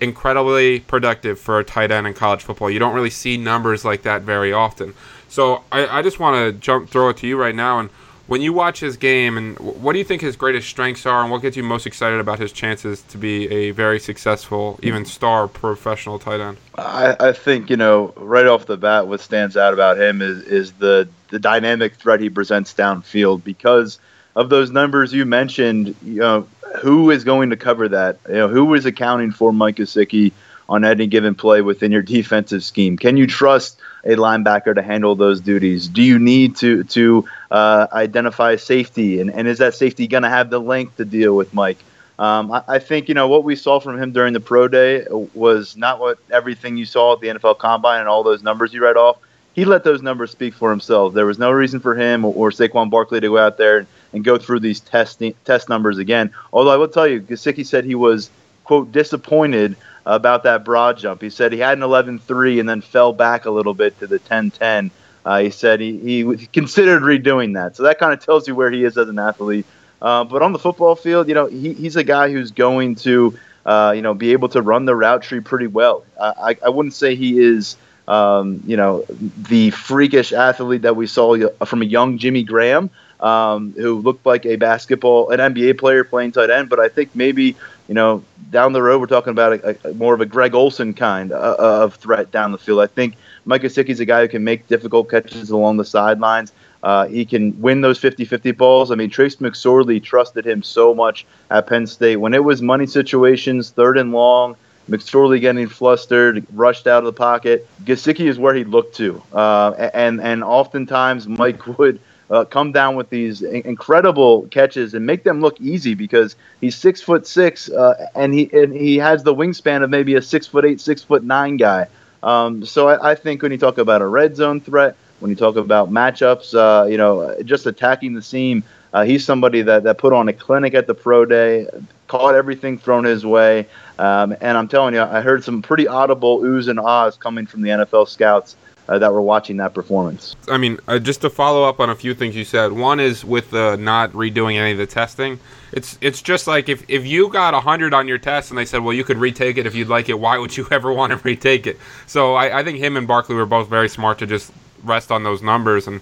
incredibly 0.02 0.82
productive 0.82 1.40
for 1.40 1.58
a 1.58 1.64
tight 1.64 1.90
end 1.90 2.06
in 2.06 2.14
college 2.14 2.44
football. 2.44 2.70
You 2.70 2.80
don't 2.80 2.94
really 2.94 3.10
see 3.10 3.38
numbers 3.38 3.86
like 3.86 4.02
that 4.02 4.24
very 4.24 4.52
often. 4.52 4.94
So 5.30 5.64
I, 5.72 5.88
I 5.88 6.02
just 6.02 6.20
want 6.20 6.36
to 6.36 6.60
jump 6.60 6.90
throw 6.90 7.08
it 7.08 7.16
to 7.18 7.28
you 7.28 7.38
right 7.38 7.56
now 7.56 7.80
and 7.80 7.90
when 8.28 8.42
you 8.42 8.54
watch 8.54 8.80
his 8.80 8.98
game 8.98 9.38
and 9.38 9.58
what 9.60 9.94
do 9.94 10.00
you 10.00 10.06
think 10.06 10.22
his 10.22 10.36
greatest 10.36 10.68
strengths 10.70 11.06
are 11.06 11.22
and 11.22 11.32
what 11.32 11.42
gets 11.42 11.58
you 11.58 11.64
most 11.64 11.88
excited 11.88 12.20
about 12.20 12.40
his 12.40 12.52
chances 12.52 13.02
to 13.04 13.18
be 13.18 13.50
a 13.50 13.72
very 13.72 14.00
successful 14.00 14.80
even 14.84 15.06
star 15.06 15.48
professional 15.48 16.20
tight 16.20 16.40
end 16.40 16.58
I, 16.78 17.16
I 17.20 17.32
think 17.34 17.70
you 17.70 17.78
know 17.78 18.14
right 18.16 18.46
off 18.46 18.66
the 18.66 18.78
bat, 18.78 19.08
what 19.08 19.20
stands 19.20 19.58
out 19.58 19.74
about 19.74 20.00
him 20.00 20.22
is 20.22 20.44
is 20.44 20.74
the 20.74 21.10
the 21.30 21.40
dynamic 21.40 21.96
threat 21.96 22.22
he 22.22 22.30
presents 22.30 22.74
downfield 22.74 23.44
because 23.44 24.00
of 24.36 24.50
those 24.50 24.72
numbers 24.72 25.12
you 25.12 25.26
mentioned. 25.26 25.96
You 26.04 26.20
know 26.20 26.48
who 26.82 27.10
is 27.10 27.24
going 27.24 27.50
to 27.50 27.58
cover 27.58 27.90
that? 27.90 28.20
You 28.28 28.36
know 28.36 28.48
who 28.48 28.74
is 28.76 28.86
accounting 28.86 29.32
for 29.32 29.52
Mike 29.52 29.78
Gesicki 29.78 30.34
on 30.70 30.86
any 30.86 31.08
given 31.08 31.34
play 31.34 31.62
within 31.62 31.92
your 31.92 32.02
defensive 32.04 32.64
scheme? 32.64 32.98
Can 32.98 33.18
you 33.18 33.26
trust 33.26 33.80
a 34.04 34.16
linebacker 34.16 34.76
to 34.76 34.82
handle 34.82 35.16
those 35.16 35.42
duties? 35.42 35.88
Do 35.88 36.02
you 36.02 36.20
need 36.20 36.56
to 36.58 36.84
to 36.86 37.28
uh, 37.52 37.88
identify 37.92 38.56
safety, 38.56 39.20
and, 39.20 39.32
and 39.32 39.48
is 39.48 39.60
that 39.60 39.76
safety 39.76 40.08
going 40.08 40.24
to 40.24 40.30
have 40.30 40.50
the 40.50 40.60
length 40.60 40.98
to 40.98 41.06
deal 41.06 41.36
with 41.36 41.54
Mike? 41.54 41.78
Um, 42.20 42.52
I, 42.52 42.64
I 42.68 42.80
think 42.80 43.10
you 43.10 43.14
know 43.14 43.28
what 43.28 43.44
we 43.44 43.56
saw 43.56 43.80
from 43.80 44.02
him 44.02 44.12
during 44.12 44.34
the 44.34 44.40
pro 44.40 44.68
day 44.68 45.06
was 45.34 45.78
not 45.78 46.00
what 46.00 46.18
everything 46.32 46.78
you 46.78 46.86
saw 46.86 47.14
at 47.14 47.20
the 47.20 47.28
NFL 47.28 47.60
Combine 47.60 48.00
and 48.00 48.10
all 48.10 48.24
those 48.24 48.42
numbers 48.42 48.74
you 48.74 48.82
read 48.82 48.98
off. 48.98 49.18
He 49.54 49.66
let 49.66 49.84
those 49.84 50.02
numbers 50.02 50.32
speak 50.32 50.54
for 50.54 50.70
himself. 50.70 51.14
There 51.14 51.26
was 51.26 51.40
no 51.40 51.52
reason 51.52 51.80
for 51.80 51.96
him 51.96 52.26
or, 52.26 52.34
or 52.34 52.52
Saquon 52.52 52.90
Barkley 52.90 53.20
to 53.20 53.28
go 53.28 53.38
out 53.38 53.58
there 53.58 53.80
and, 53.80 53.88
and 54.14 54.24
go 54.24 54.38
through 54.38 54.62
these 54.62 54.80
test 54.80 55.22
test 55.46 55.70
numbers 55.70 55.98
again. 55.98 56.32
Although 56.54 56.72
I 56.72 56.78
will 56.78 56.88
tell 56.88 57.08
you, 57.08 57.22
Gesicki 57.22 57.66
said 57.66 57.86
he 57.86 57.96
was 57.96 58.30
quote 58.68 58.92
disappointed 58.92 59.78
about 60.06 60.44
that 60.44 60.64
broad 60.64 60.98
jump. 60.98 61.22
He 61.22 61.30
said 61.30 61.52
he 61.52 61.60
had 61.60 61.78
an 61.78 61.84
11.3 61.84 62.60
and 62.60 62.70
then 62.70 62.82
fell 62.82 63.14
back 63.14 63.46
a 63.46 63.52
little 63.52 63.74
bit 63.74 63.98
to 64.00 64.08
the 64.08 64.20
10.10. 64.20 64.92
Uh, 65.26 65.40
he 65.40 65.50
said 65.50 65.80
he, 65.82 65.98
he 65.98 66.46
considered 66.48 67.02
redoing 67.02 67.56
that. 67.56 67.76
So 67.76 67.84
that 67.84 68.00
kind 68.00 68.14
of 68.14 68.24
tells 68.24 68.48
you 68.48 68.56
where 68.56 68.72
he 68.72 68.84
is 68.84 68.98
as 68.98 69.10
an 69.10 69.20
athlete. 69.20 69.66
Uh, 70.02 70.24
but 70.24 70.42
on 70.42 70.54
the 70.54 70.60
football 70.60 70.96
field, 70.96 71.28
you 71.28 71.34
know, 71.34 71.48
he, 71.48 71.74
he's 71.74 71.96
a 71.96 72.04
guy 72.04 72.32
who's 72.32 72.52
going 72.52 72.96
to, 72.96 73.38
uh, 73.66 73.94
you 73.96 74.02
know, 74.02 74.14
be 74.14 74.32
able 74.32 74.50
to 74.50 74.62
run 74.62 74.86
the 74.86 74.96
route 74.96 75.24
tree 75.24 75.42
pretty 75.42 75.68
well. 75.68 76.06
I, 76.20 76.58
I 76.64 76.70
wouldn't 76.70 76.94
say 76.94 77.16
he 77.16 77.40
is, 77.40 77.76
um, 78.08 78.62
you 78.66 78.78
know, 78.78 79.06
the 79.10 79.72
freakish 79.72 80.32
athlete 80.32 80.84
that 80.84 80.96
we 80.96 81.08
saw 81.08 81.50
from 81.66 81.82
a 81.82 81.86
young 81.86 82.18
Jimmy 82.18 82.44
Graham, 82.44 82.90
um, 83.20 83.74
who 83.74 84.00
looked 84.00 84.26
like 84.26 84.46
a 84.46 84.56
basketball, 84.56 85.32
an 85.32 85.40
NBA 85.40 85.80
player 85.80 86.04
playing 86.04 86.32
tight 86.32 86.50
end. 86.50 86.70
But 86.70 86.80
I 86.80 86.88
think 86.88 87.16
maybe, 87.16 87.56
you 87.88 87.94
know, 87.94 88.24
down 88.52 88.74
the 88.74 88.82
road, 88.82 89.00
we're 89.00 89.08
talking 89.08 89.32
about 89.32 89.54
a, 89.54 89.90
a, 89.90 89.94
more 89.94 90.14
of 90.14 90.22
a 90.22 90.26
Greg 90.26 90.54
Olsen 90.54 90.94
kind 90.94 91.32
uh, 91.32 91.56
of 91.60 91.96
threat 91.96 92.32
down 92.32 92.52
the 92.52 92.58
field. 92.58 92.82
I 92.82 92.88
think 92.88 93.16
Mike 93.46 93.62
Gesicki's 93.62 94.00
a 94.00 94.06
guy 94.06 94.22
who 94.22 94.28
can 94.28 94.44
make 94.44 94.68
difficult 94.68 95.10
catches 95.10 95.50
along 95.50 95.78
the 95.78 95.86
sidelines. 95.86 96.52
Uh, 96.84 97.08
he 97.08 97.26
can 97.26 97.60
win 97.60 97.82
those 97.82 98.00
50-50 98.00 98.56
balls. 98.56 98.92
I 98.92 98.96
mean, 98.96 99.10
Trace 99.10 99.38
McSorley 99.38 100.02
trusted 100.02 100.46
him 100.46 100.62
so 100.64 100.94
much 100.94 101.26
at 101.50 101.68
Penn 101.68 101.88
State. 101.88 102.18
When 102.18 102.34
it 102.34 102.44
was 102.44 102.62
money 102.62 102.86
situations, 102.86 103.72
third 103.72 103.98
and 103.98 104.12
long, 104.12 104.56
McSorley 104.90 105.42
getting 105.42 105.68
flustered, 105.68 106.46
rushed 106.54 106.88
out 106.88 107.00
of 107.00 107.06
the 107.06 107.14
pocket. 107.14 107.68
Gesicki 107.84 108.28
is 108.28 108.40
where 108.40 108.54
he 108.54 108.64
looked 108.64 108.96
to, 108.98 109.22
uh, 109.34 109.90
and 109.94 110.22
and 110.22 110.44
oftentimes 110.44 111.28
Mike 111.28 111.66
would 111.78 112.00
uh, 112.30 112.46
come 112.46 112.72
down 112.72 112.96
with 112.96 113.10
these 113.10 113.42
incredible 113.42 114.48
catches 114.48 114.94
and 114.94 115.06
make 115.06 115.24
them 115.24 115.40
look 115.42 115.60
easy 115.62 115.94
because 115.94 116.36
he's 116.60 116.76
six 116.76 117.02
foot 117.02 117.26
six 117.26 117.70
uh, 117.70 118.08
and 118.16 118.34
he 118.34 118.50
and 118.52 118.74
he 118.74 118.98
has 118.98 119.24
the 119.24 119.34
wingspan 119.34 119.84
of 119.84 119.90
maybe 119.90 120.16
a 120.16 120.22
six 120.22 120.48
foot 120.48 120.66
eight, 120.66 120.82
six 120.82 121.04
foot 121.04 121.24
nine 121.24 121.58
guy. 121.58 121.88
Um, 122.24 122.66
so 122.66 122.90
I, 122.90 123.12
I 123.12 123.16
think 123.16 123.42
when 123.42 123.52
you 123.52 123.58
talk 123.58 123.78
about 123.78 124.02
a 124.02 124.08
red 124.08 124.36
zone 124.36 124.60
threat, 124.60 124.96
when 125.20 125.30
you 125.30 125.36
talk 125.38 125.56
about 125.56 125.90
matchups, 125.92 126.54
uh, 126.54 126.86
you 126.88 126.98
know, 126.98 127.42
just 127.44 127.66
attacking 127.66 128.14
the 128.14 128.22
seam, 128.22 128.64
uh, 128.94 129.04
he's 129.04 129.26
somebody 129.26 129.62
that, 129.62 129.84
that 129.84 129.98
put 129.98 130.14
on 130.14 130.28
a 130.28 130.34
clinic 130.34 130.74
at 130.74 130.88
the 130.88 130.94
pro 130.94 131.26
day, 131.26 131.68
caught 132.08 132.36
everything 132.36 132.78
thrown 132.78 133.04
his 133.04 133.26
way. 133.26 133.68
Um, 134.00 134.36
and 134.42 134.58
I'm 134.58 134.68
telling 134.68 134.94
you, 134.94 135.02
I 135.02 135.22
heard 135.22 135.44
some 135.44 135.62
pretty 135.62 135.88
audible 135.88 136.42
oohs 136.42 136.68
and 136.68 136.80
ahs 136.80 137.18
coming 137.18 137.46
from 137.46 137.62
the 137.62 137.70
NFL 137.70 138.08
scouts 138.08 138.56
uh, 138.88 139.00
that 139.00 139.12
were 139.12 139.22
watching 139.22 139.58
that 139.58 139.74
performance. 139.74 140.36
I 140.48 140.58
mean, 140.58 140.80
uh, 140.88 141.00
just 141.00 141.22
to 141.22 141.30
follow 141.30 141.64
up 141.64 141.80
on 141.80 141.90
a 141.90 141.96
few 141.96 142.14
things 142.14 142.36
you 142.36 142.46
said. 142.46 142.72
One 142.72 143.00
is 143.00 143.26
with 143.26 143.52
the 143.52 143.76
not 143.78 144.12
redoing 144.14 144.58
any 144.58 144.72
of 144.72 144.78
the 144.78 144.88
testing. 144.88 145.40
It's 145.72 145.98
it's 146.02 146.22
just 146.22 146.48
like 146.48 146.70
if, 146.70 146.84
if 146.88 147.06
you 147.06 147.30
got 147.30 147.54
hundred 147.62 147.94
on 147.94 148.08
your 148.08 148.18
test 148.18 148.52
and 148.52 148.58
they 148.58 148.66
said, 148.66 148.84
well, 148.84 148.94
you 148.94 149.04
could 149.04 149.18
retake 149.18 149.58
it 149.58 149.66
if 149.66 149.76
you'd 149.76 149.90
like 149.90 150.10
it. 150.10 150.20
Why 150.20 150.38
would 150.38 150.56
you 150.56 150.68
ever 150.72 150.92
want 150.94 151.12
to 151.12 151.18
retake 151.18 151.68
it? 151.68 151.78
So 152.06 152.36
I, 152.36 152.60
I 152.60 152.64
think 152.64 152.78
him 152.78 152.96
and 152.98 153.08
Barkley 153.08 153.36
were 153.36 153.46
both 153.46 153.68
very 153.68 153.90
smart 153.90 154.20
to 154.20 154.26
just 154.26 154.52
rest 154.84 155.12
on 155.12 155.24
those 155.24 155.42
numbers. 155.42 155.88
And 155.88 156.02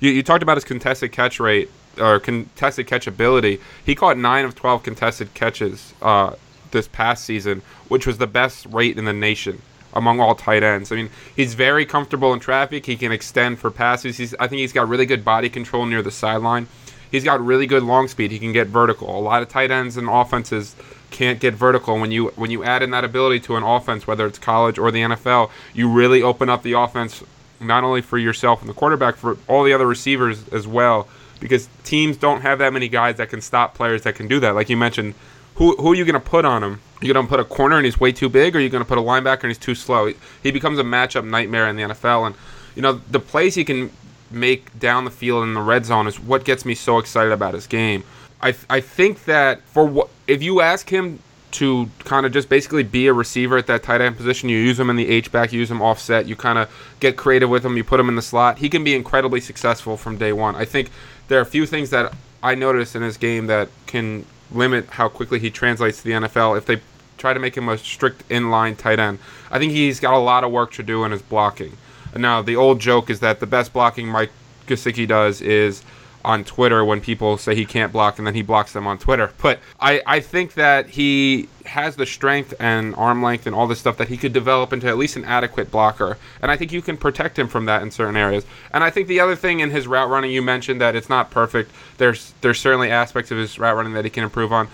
you, 0.00 0.10
you 0.10 0.22
talked 0.22 0.42
about 0.42 0.56
his 0.56 0.64
contested 0.64 1.12
catch 1.12 1.38
rate 1.38 1.70
or 1.98 2.18
contested 2.18 2.86
catch 2.86 3.06
ability. 3.06 3.60
He 3.84 3.94
caught 3.94 4.18
nine 4.18 4.44
of 4.44 4.54
twelve 4.54 4.82
contested 4.82 5.32
catches 5.34 5.94
uh, 6.02 6.34
this 6.72 6.88
past 6.88 7.24
season, 7.24 7.62
which 7.88 8.06
was 8.06 8.18
the 8.18 8.26
best 8.26 8.66
rate 8.66 8.98
in 8.98 9.04
the 9.04 9.12
nation 9.12 9.62
among 9.96 10.20
all 10.20 10.34
tight 10.34 10.62
ends. 10.62 10.92
I 10.92 10.96
mean, 10.96 11.10
he's 11.34 11.54
very 11.54 11.86
comfortable 11.86 12.32
in 12.32 12.40
traffic. 12.40 12.86
He 12.86 12.96
can 12.96 13.10
extend 13.10 13.58
for 13.58 13.70
passes. 13.70 14.18
He's, 14.18 14.34
I 14.34 14.46
think 14.46 14.60
he's 14.60 14.72
got 14.72 14.88
really 14.88 15.06
good 15.06 15.24
body 15.24 15.48
control 15.48 15.86
near 15.86 16.02
the 16.02 16.10
sideline. 16.10 16.68
He's 17.10 17.24
got 17.24 17.44
really 17.44 17.66
good 17.66 17.82
long 17.82 18.08
speed. 18.08 18.30
He 18.30 18.38
can 18.38 18.52
get 18.52 18.66
vertical. 18.66 19.18
A 19.18 19.20
lot 19.20 19.42
of 19.42 19.48
tight 19.48 19.70
ends 19.70 19.96
and 19.96 20.08
offenses 20.08 20.76
can't 21.10 21.40
get 21.40 21.54
vertical. 21.54 21.98
When 21.98 22.10
you 22.10 22.28
when 22.36 22.50
you 22.50 22.62
add 22.62 22.82
in 22.82 22.90
that 22.90 23.04
ability 23.04 23.40
to 23.40 23.56
an 23.56 23.62
offense, 23.62 24.06
whether 24.06 24.26
it's 24.26 24.38
college 24.38 24.78
or 24.78 24.90
the 24.90 25.00
NFL, 25.00 25.50
you 25.72 25.88
really 25.88 26.22
open 26.22 26.48
up 26.48 26.62
the 26.62 26.72
offense 26.72 27.22
not 27.60 27.84
only 27.84 28.02
for 28.02 28.18
yourself 28.18 28.60
and 28.60 28.68
the 28.68 28.74
quarterback, 28.74 29.16
for 29.16 29.38
all 29.48 29.64
the 29.64 29.72
other 29.72 29.86
receivers 29.86 30.46
as 30.48 30.66
well. 30.66 31.08
Because 31.40 31.68
teams 31.84 32.16
don't 32.16 32.40
have 32.42 32.58
that 32.58 32.72
many 32.72 32.88
guys 32.88 33.16
that 33.16 33.28
can 33.28 33.40
stop 33.40 33.74
players 33.74 34.02
that 34.02 34.14
can 34.14 34.26
do 34.26 34.40
that. 34.40 34.54
Like 34.54 34.68
you 34.68 34.76
mentioned, 34.76 35.14
who 35.54 35.76
who 35.76 35.92
are 35.92 35.94
you 35.94 36.04
going 36.04 36.14
to 36.14 36.20
put 36.20 36.44
on 36.44 36.62
him? 36.62 36.80
Are 37.00 37.06
you 37.06 37.12
going 37.12 37.26
to 37.26 37.30
put 37.30 37.40
a 37.40 37.44
corner 37.44 37.76
and 37.76 37.84
he's 37.84 38.00
way 38.00 38.12
too 38.12 38.28
big, 38.28 38.54
or 38.54 38.58
are 38.58 38.62
you 38.62 38.68
going 38.68 38.82
to 38.82 38.88
put 38.88 38.98
a 38.98 39.02
linebacker 39.02 39.42
and 39.42 39.50
he's 39.50 39.58
too 39.58 39.74
slow? 39.74 40.06
He, 40.06 40.14
he 40.42 40.50
becomes 40.50 40.78
a 40.78 40.82
matchup 40.82 41.24
nightmare 41.26 41.68
in 41.68 41.76
the 41.76 41.82
NFL. 41.82 42.26
And 42.26 42.34
you 42.74 42.82
know 42.82 43.00
the 43.10 43.20
plays 43.20 43.54
he 43.54 43.64
can 43.64 43.90
make 44.30 44.78
down 44.78 45.04
the 45.04 45.10
field 45.10 45.44
in 45.44 45.54
the 45.54 45.60
red 45.60 45.84
zone 45.84 46.06
is 46.06 46.18
what 46.18 46.44
gets 46.44 46.64
me 46.64 46.74
so 46.74 46.98
excited 46.98 47.32
about 47.32 47.54
his 47.54 47.66
game. 47.66 48.04
I 48.40 48.54
I 48.70 48.80
think 48.80 49.24
that 49.24 49.62
for 49.62 49.84
what 49.84 50.08
if 50.26 50.42
you 50.42 50.60
ask 50.60 50.88
him 50.88 51.20
to 51.52 51.88
kind 52.00 52.26
of 52.26 52.32
just 52.32 52.50
basically 52.50 52.82
be 52.82 53.06
a 53.06 53.12
receiver 53.12 53.56
at 53.56 53.66
that 53.66 53.82
tight 53.82 54.02
end 54.02 54.14
position. 54.16 54.50
You 54.50 54.58
use 54.58 54.78
him 54.78 54.90
in 54.90 54.96
the 54.96 55.08
H 55.08 55.32
back, 55.32 55.54
you 55.54 55.60
use 55.60 55.70
him 55.70 55.80
offset, 55.80 56.26
you 56.26 56.36
kind 56.36 56.58
of 56.58 56.70
get 57.00 57.16
creative 57.16 57.48
with 57.48 57.64
him, 57.64 57.78
you 57.78 57.84
put 57.84 57.98
him 57.98 58.10
in 58.10 58.14
the 58.14 58.22
slot. 58.22 58.58
He 58.58 58.68
can 58.68 58.84
be 58.84 58.94
incredibly 58.94 59.40
successful 59.40 59.96
from 59.96 60.18
day 60.18 60.34
one. 60.34 60.54
I 60.54 60.66
think 60.66 60.90
there 61.28 61.38
are 61.38 61.42
a 61.42 61.46
few 61.46 61.64
things 61.64 61.88
that 61.90 62.12
I 62.42 62.54
noticed 62.56 62.94
in 62.94 63.00
his 63.00 63.16
game 63.16 63.46
that 63.46 63.68
can 63.86 64.26
limit 64.50 64.86
how 64.90 65.08
quickly 65.08 65.38
he 65.38 65.50
translates 65.50 65.98
to 65.98 66.04
the 66.04 66.12
NFL 66.12 66.56
if 66.56 66.66
they 66.66 66.80
try 67.18 67.32
to 67.32 67.40
make 67.40 67.56
him 67.56 67.68
a 67.68 67.78
strict 67.78 68.28
inline 68.28 68.76
tight 68.76 68.98
end. 68.98 69.18
I 69.50 69.58
think 69.58 69.72
he's 69.72 70.00
got 70.00 70.14
a 70.14 70.18
lot 70.18 70.44
of 70.44 70.52
work 70.52 70.72
to 70.72 70.82
do 70.82 71.04
in 71.04 71.12
his 71.12 71.22
blocking. 71.22 71.76
Now, 72.14 72.42
the 72.42 72.56
old 72.56 72.80
joke 72.80 73.10
is 73.10 73.20
that 73.20 73.40
the 73.40 73.46
best 73.46 73.72
blocking 73.72 74.08
Mike 74.08 74.30
Gesicki 74.66 75.06
does 75.06 75.40
is 75.40 75.82
on 76.26 76.42
Twitter 76.42 76.84
when 76.84 77.00
people 77.00 77.38
say 77.38 77.54
he 77.54 77.64
can't 77.64 77.92
block 77.92 78.18
and 78.18 78.26
then 78.26 78.34
he 78.34 78.42
blocks 78.42 78.72
them 78.72 78.84
on 78.84 78.98
Twitter. 78.98 79.30
But 79.40 79.60
I, 79.78 80.02
I 80.04 80.18
think 80.18 80.54
that 80.54 80.88
he 80.88 81.48
has 81.66 81.94
the 81.94 82.04
strength 82.04 82.52
and 82.58 82.96
arm 82.96 83.22
length 83.22 83.46
and 83.46 83.54
all 83.54 83.68
this 83.68 83.78
stuff 83.78 83.96
that 83.98 84.08
he 84.08 84.16
could 84.16 84.32
develop 84.32 84.72
into 84.72 84.88
at 84.88 84.98
least 84.98 85.14
an 85.14 85.24
adequate 85.24 85.70
blocker. 85.70 86.18
And 86.42 86.50
I 86.50 86.56
think 86.56 86.72
you 86.72 86.82
can 86.82 86.96
protect 86.96 87.38
him 87.38 87.46
from 87.46 87.66
that 87.66 87.80
in 87.82 87.92
certain 87.92 88.16
areas. 88.16 88.44
And 88.72 88.82
I 88.82 88.90
think 88.90 89.06
the 89.06 89.20
other 89.20 89.36
thing 89.36 89.60
in 89.60 89.70
his 89.70 89.86
route 89.86 90.10
running, 90.10 90.32
you 90.32 90.42
mentioned 90.42 90.80
that 90.80 90.96
it's 90.96 91.08
not 91.08 91.30
perfect. 91.30 91.70
There's 91.98 92.34
there's 92.40 92.60
certainly 92.60 92.90
aspects 92.90 93.30
of 93.30 93.38
his 93.38 93.56
route 93.56 93.76
running 93.76 93.92
that 93.92 94.04
he 94.04 94.10
can 94.10 94.24
improve 94.24 94.52
on. 94.52 94.66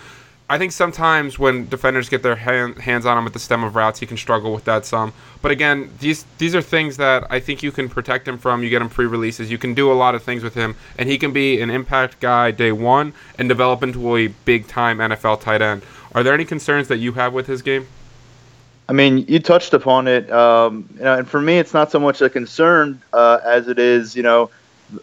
I 0.49 0.57
think 0.57 0.71
sometimes 0.73 1.39
when 1.39 1.69
defenders 1.69 2.09
get 2.09 2.21
their 2.21 2.35
hand, 2.35 2.77
hands 2.77 3.05
on 3.05 3.17
him 3.17 3.25
at 3.25 3.33
the 3.33 3.39
stem 3.39 3.63
of 3.63 3.75
routes, 3.75 3.99
he 3.99 4.05
can 4.05 4.17
struggle 4.17 4.53
with 4.53 4.65
that 4.65 4.85
some. 4.85 5.13
But 5.41 5.51
again, 5.51 5.89
these 5.99 6.25
these 6.37 6.53
are 6.53 6.61
things 6.61 6.97
that 6.97 7.25
I 7.29 7.39
think 7.39 7.63
you 7.63 7.71
can 7.71 7.87
protect 7.87 8.27
him 8.27 8.37
from. 8.37 8.61
You 8.61 8.69
get 8.69 8.81
him 8.81 8.89
free 8.89 9.05
releases. 9.05 9.49
You 9.49 9.57
can 9.57 9.73
do 9.73 9.91
a 9.91 9.93
lot 9.93 10.15
of 10.15 10.23
things 10.23 10.43
with 10.43 10.53
him, 10.53 10.75
and 10.97 11.07
he 11.07 11.17
can 11.17 11.31
be 11.31 11.61
an 11.61 11.69
impact 11.69 12.19
guy 12.19 12.51
day 12.51 12.71
one 12.71 13.13
and 13.39 13.47
develop 13.47 13.83
into 13.83 14.15
a 14.15 14.27
big 14.27 14.67
time 14.67 14.97
NFL 14.97 15.41
tight 15.41 15.61
end. 15.61 15.81
Are 16.13 16.23
there 16.23 16.33
any 16.33 16.45
concerns 16.45 16.87
that 16.89 16.97
you 16.97 17.13
have 17.13 17.33
with 17.33 17.47
his 17.47 17.61
game? 17.61 17.87
I 18.89 18.93
mean, 18.93 19.19
you 19.29 19.39
touched 19.39 19.73
upon 19.73 20.07
it, 20.09 20.29
um, 20.29 20.87
you 20.95 21.03
know, 21.03 21.17
and 21.17 21.27
for 21.27 21.41
me, 21.41 21.57
it's 21.57 21.73
not 21.73 21.89
so 21.89 21.99
much 21.99 22.21
a 22.21 22.29
concern 22.29 23.01
uh, 23.13 23.39
as 23.45 23.69
it 23.69 23.79
is, 23.79 24.15
you 24.15 24.23
know, 24.23 24.49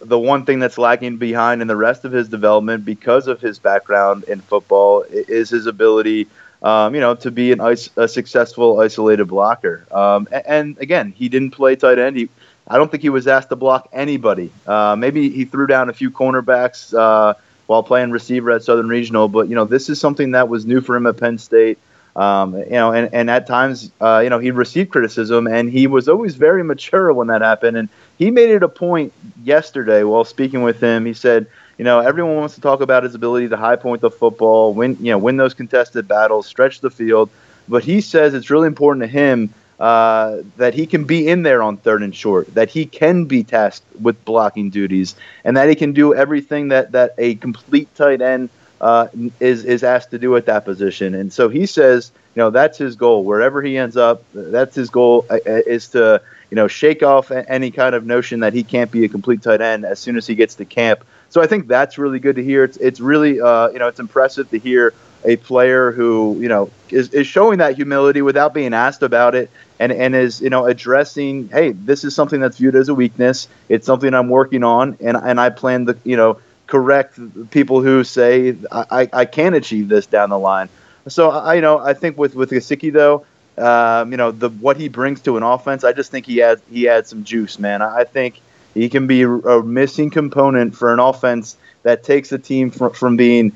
the 0.01 0.19
one 0.19 0.45
thing 0.45 0.59
that's 0.59 0.77
lagging 0.77 1.17
behind 1.17 1.61
in 1.61 1.67
the 1.67 1.75
rest 1.75 2.05
of 2.05 2.11
his 2.11 2.27
development 2.29 2.85
because 2.85 3.27
of 3.27 3.41
his 3.41 3.59
background 3.59 4.23
in 4.25 4.41
football 4.41 5.03
is 5.09 5.49
his 5.49 5.65
ability, 5.65 6.27
um, 6.63 6.95
you 6.95 7.01
know, 7.01 7.15
to 7.15 7.31
be 7.31 7.51
an 7.51 7.61
is- 7.61 7.89
a 7.97 8.07
successful 8.07 8.79
isolated 8.79 9.25
blocker. 9.25 9.85
Um, 9.91 10.27
and, 10.31 10.43
and, 10.45 10.77
again, 10.79 11.13
he 11.15 11.29
didn't 11.29 11.51
play 11.51 11.75
tight 11.75 11.99
end. 11.99 12.17
He, 12.17 12.29
I 12.67 12.77
don't 12.77 12.89
think 12.89 13.03
he 13.03 13.09
was 13.09 13.27
asked 13.27 13.49
to 13.49 13.55
block 13.55 13.89
anybody. 13.91 14.51
Uh, 14.65 14.95
maybe 14.97 15.29
he 15.29 15.45
threw 15.45 15.67
down 15.67 15.89
a 15.89 15.93
few 15.93 16.11
cornerbacks 16.11 16.93
uh, 16.97 17.33
while 17.67 17.83
playing 17.83 18.11
receiver 18.11 18.51
at 18.51 18.63
Southern 18.63 18.87
Regional, 18.87 19.27
but 19.27 19.49
you 19.49 19.55
know, 19.55 19.65
this 19.65 19.89
is 19.89 19.99
something 19.99 20.31
that 20.31 20.47
was 20.49 20.65
new 20.65 20.81
for 20.81 20.95
him 20.95 21.07
at 21.07 21.17
Penn 21.17 21.37
State. 21.37 21.79
Um, 22.15 22.57
you 22.57 22.71
know, 22.71 22.91
and, 22.91 23.13
and 23.13 23.29
at 23.29 23.47
times, 23.47 23.89
uh, 24.01 24.19
you 24.23 24.29
know, 24.29 24.39
he 24.39 24.51
received 24.51 24.89
criticism, 24.91 25.47
and 25.47 25.71
he 25.71 25.87
was 25.87 26.09
always 26.09 26.35
very 26.35 26.63
mature 26.63 27.13
when 27.13 27.27
that 27.27 27.41
happened. 27.41 27.77
And 27.77 27.89
he 28.21 28.29
made 28.29 28.51
it 28.51 28.61
a 28.61 28.69
point 28.69 29.13
yesterday 29.43 30.03
while 30.03 30.23
speaking 30.23 30.61
with 30.61 30.79
him. 30.79 31.07
He 31.07 31.13
said, 31.15 31.47
you 31.79 31.83
know, 31.83 32.01
everyone 32.01 32.35
wants 32.35 32.53
to 32.53 32.61
talk 32.61 32.79
about 32.79 33.01
his 33.01 33.15
ability 33.15 33.49
to 33.49 33.57
high 33.57 33.77
point 33.77 34.01
the 34.01 34.11
football, 34.11 34.75
win, 34.75 34.95
you 34.99 35.11
know, 35.11 35.17
win 35.17 35.37
those 35.37 35.55
contested 35.55 36.07
battles, 36.07 36.45
stretch 36.45 36.81
the 36.81 36.91
field. 36.91 37.31
But 37.67 37.83
he 37.83 37.99
says 37.99 38.35
it's 38.35 38.51
really 38.51 38.67
important 38.67 39.01
to 39.01 39.07
him 39.07 39.51
uh, 39.79 40.43
that 40.57 40.75
he 40.75 40.85
can 40.85 41.05
be 41.05 41.27
in 41.27 41.41
there 41.41 41.63
on 41.63 41.77
third 41.77 42.03
and 42.03 42.15
short, 42.15 42.53
that 42.53 42.69
he 42.69 42.85
can 42.85 43.25
be 43.25 43.43
tasked 43.43 43.87
with 43.99 44.23
blocking 44.23 44.69
duties, 44.69 45.15
and 45.43 45.57
that 45.57 45.67
he 45.67 45.73
can 45.73 45.91
do 45.91 46.13
everything 46.13 46.67
that 46.67 46.91
that 46.91 47.15
a 47.17 47.33
complete 47.33 47.89
tight 47.95 48.21
end 48.21 48.51
uh, 48.81 49.07
is 49.39 49.65
is 49.65 49.83
asked 49.83 50.11
to 50.11 50.19
do 50.19 50.35
at 50.35 50.45
that 50.45 50.63
position. 50.63 51.15
And 51.15 51.33
so 51.33 51.49
he 51.49 51.65
says, 51.65 52.11
you 52.35 52.41
know, 52.41 52.49
that's 52.49 52.77
his 52.77 52.95
goal. 52.95 53.23
Wherever 53.23 53.61
he 53.61 53.77
ends 53.77 53.97
up, 53.97 54.23
that's 54.33 54.75
his 54.75 54.89
goal 54.89 55.25
uh, 55.29 55.37
is 55.45 55.89
to 55.89 56.21
you 56.49 56.55
know 56.55 56.67
shake 56.67 57.03
off 57.03 57.31
any 57.31 57.71
kind 57.71 57.95
of 57.95 58.05
notion 58.05 58.41
that 58.41 58.53
he 58.53 58.63
can't 58.63 58.91
be 58.91 59.05
a 59.05 59.09
complete 59.09 59.41
tight 59.41 59.61
end 59.61 59.85
as 59.85 59.99
soon 59.99 60.17
as 60.17 60.27
he 60.27 60.35
gets 60.35 60.55
to 60.55 60.65
camp. 60.65 61.03
So 61.29 61.41
I 61.41 61.47
think 61.47 61.67
that's 61.67 61.97
really 61.97 62.19
good 62.19 62.35
to 62.37 62.43
hear. 62.43 62.63
It's 62.63 62.77
it's 62.77 62.99
really 62.99 63.41
uh, 63.41 63.69
you 63.69 63.79
know 63.79 63.87
it's 63.87 63.99
impressive 63.99 64.49
to 64.51 64.59
hear 64.59 64.93
a 65.23 65.35
player 65.35 65.91
who 65.91 66.37
you 66.39 66.47
know 66.47 66.71
is, 66.89 67.13
is 67.13 67.27
showing 67.27 67.59
that 67.59 67.75
humility 67.75 68.21
without 68.21 68.53
being 68.53 68.73
asked 68.73 69.03
about 69.03 69.35
it 69.35 69.49
and 69.79 69.91
and 69.91 70.15
is 70.15 70.41
you 70.41 70.49
know 70.49 70.65
addressing 70.65 71.47
hey 71.49 71.73
this 71.73 72.03
is 72.03 72.15
something 72.15 72.39
that's 72.41 72.57
viewed 72.57 72.75
as 72.75 72.89
a 72.89 72.95
weakness 72.95 73.47
it's 73.69 73.85
something 73.85 74.15
i'm 74.15 74.29
working 74.29 74.63
on 74.63 74.97
and 74.99 75.15
and 75.15 75.39
i 75.39 75.51
plan 75.51 75.85
to 75.85 75.95
you 76.03 76.17
know 76.17 76.39
correct 76.71 77.19
people 77.51 77.81
who 77.81 78.01
say 78.01 78.55
I, 78.71 79.09
I 79.11 79.25
can 79.25 79.53
achieve 79.55 79.89
this 79.89 80.05
down 80.05 80.29
the 80.29 80.39
line. 80.39 80.69
So 81.07 81.29
I 81.31 81.55
you 81.55 81.61
know 81.61 81.79
I 81.79 81.93
think 81.93 82.17
with 82.17 82.35
with 82.35 82.51
Gesicki 82.51 82.91
though, 82.91 83.25
um, 83.57 84.11
you 84.11 84.17
know 84.17 84.31
the 84.31 84.49
what 84.49 84.77
he 84.77 84.89
brings 84.89 85.21
to 85.21 85.37
an 85.37 85.43
offense, 85.43 85.83
I 85.83 85.93
just 85.93 86.11
think 86.11 86.25
he 86.25 86.41
adds 86.41 86.61
he 86.71 86.87
adds 86.87 87.09
some 87.09 87.23
juice, 87.23 87.59
man. 87.59 87.81
I 87.81 88.03
think 88.03 88.41
he 88.73 88.89
can 88.89 89.07
be 89.07 89.23
a 89.23 89.61
missing 89.63 90.09
component 90.09 90.75
for 90.75 90.93
an 90.93 90.99
offense 90.99 91.57
that 91.83 92.03
takes 92.03 92.31
a 92.31 92.37
team 92.37 92.71
from, 92.71 92.93
from 92.93 93.17
being 93.17 93.55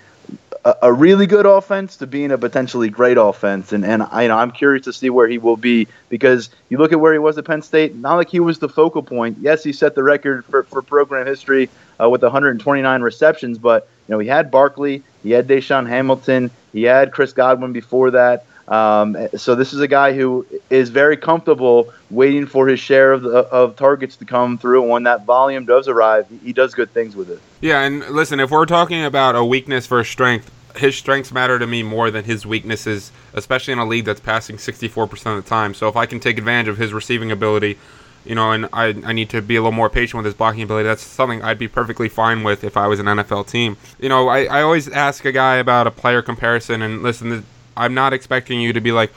a, 0.82 0.92
really 0.92 1.28
good 1.28 1.46
offense 1.46 1.98
to 1.98 2.08
being 2.08 2.32
a 2.32 2.38
potentially 2.38 2.90
great 2.90 3.18
offense. 3.18 3.72
And 3.72 3.86
and 3.86 4.04
I 4.04 4.24
you 4.24 4.30
know 4.30 4.38
I'm 4.38 4.52
curious 4.52 4.86
to 4.86 4.94
see 4.94 5.10
where 5.10 5.28
he 5.28 5.38
will 5.38 5.58
be 5.58 5.88
because 6.10 6.50
you 6.70 6.78
look 6.78 6.92
at 6.92 7.00
where 7.00 7.14
he 7.14 7.20
was 7.20 7.38
at 7.38 7.46
Penn 7.46 7.62
State, 7.62 7.96
not 7.96 8.16
like 8.16 8.30
he 8.30 8.40
was 8.40 8.60
the 8.60 8.70
focal 8.70 9.04
point. 9.04 9.38
Yes, 9.40 9.64
he 9.64 9.72
set 9.72 9.96
the 9.96 10.04
record 10.04 10.44
for, 10.46 10.64
for 10.64 10.82
program 10.82 11.28
history 11.28 11.70
uh, 12.02 12.10
with 12.10 12.24
129 12.24 13.02
receptions, 13.02 13.58
but 13.58 13.88
you 14.08 14.14
know 14.14 14.20
he 14.20 14.28
had 14.28 14.50
Barkley, 14.50 15.04
he 15.24 15.32
had 15.32 15.48
DaeSean 15.48 15.88
Hamilton, 15.88 16.50
he 16.74 16.84
had 16.84 17.12
Chris 17.12 17.34
Godwin 17.34 17.72
before 17.72 18.12
that. 18.12 18.46
Um, 18.68 19.16
so 19.38 19.54
this 19.54 19.74
is 19.74 19.80
a 19.80 19.88
guy 19.88 20.14
who 20.14 20.46
is 20.72 20.90
very 20.90 21.18
comfortable 21.18 21.94
waiting 22.10 22.48
for 22.48 22.68
his 22.68 22.80
share 22.80 23.14
of, 23.14 23.22
the, 23.22 23.30
of 23.30 23.76
targets 23.76 24.16
to 24.18 24.26
come 24.26 24.58
through. 24.58 24.82
And 24.82 24.92
when 24.92 25.04
that 25.04 25.24
volume 25.26 25.66
does 25.66 25.88
arrive, 25.88 26.26
he 26.44 26.52
does 26.52 26.74
good 26.74 26.92
things 26.92 27.16
with 27.16 27.30
it. 27.30 27.40
Yeah, 27.62 27.82
and 27.82 28.00
listen, 28.10 28.40
if 28.40 28.50
we're 28.50 28.66
talking 28.66 29.06
about 29.06 29.36
a 29.36 29.46
weakness 29.46 29.86
versus 29.86 30.12
strength, 30.12 30.50
his 30.78 30.96
strengths 30.96 31.32
matter 31.32 31.60
to 31.60 31.68
me 31.68 31.84
more 31.84 32.12
than 32.12 32.24
his 32.26 32.46
weaknesses, 32.46 33.12
especially 33.34 33.74
in 33.74 33.80
a 33.80 33.86
league 33.86 34.06
that's 34.06 34.20
passing 34.20 34.58
64% 34.58 35.38
of 35.38 35.44
the 35.44 35.50
time. 35.50 35.74
So 35.74 35.88
if 35.88 35.96
I 35.96 36.06
can 36.06 36.20
take 36.20 36.38
advantage 36.38 36.68
of 36.68 36.78
his 36.78 36.94
receiving 36.94 37.32
ability, 37.32 37.78
you 38.26 38.36
know, 38.36 38.52
and 38.52 38.68
I, 38.74 38.88
I 38.88 39.14
need 39.14 39.30
to 39.30 39.42
be 39.42 39.56
a 39.56 39.62
little 39.62 39.72
more 39.72 39.90
patient 39.90 40.18
with 40.18 40.26
his 40.26 40.34
blocking 40.34 40.64
ability. 40.64 40.88
That's 40.88 41.04
something 41.04 41.42
I'd 41.44 41.60
be 41.60 41.68
perfectly 41.68 42.10
fine 42.10 42.44
with 42.44 42.64
if 42.64 42.76
I 42.76 42.88
was 42.88 43.00
an 43.00 43.06
NFL 43.06 43.48
team. 43.48 43.78
You 44.00 44.10
know, 44.10 44.28
I, 44.28 44.46
I 44.46 44.62
always 44.62 44.90
ask 44.90 45.26
a 45.26 45.32
guy 45.32 45.58
about 45.58 45.88
a 45.88 45.92
player 45.92 46.22
comparison, 46.22 46.82
and 46.82 47.04
listen, 47.04 47.46
I'm 47.78 47.94
not 47.94 48.14
expecting 48.14 48.60
you 48.60 48.74
to 48.74 48.82
be 48.82 48.92
like, 48.92 49.12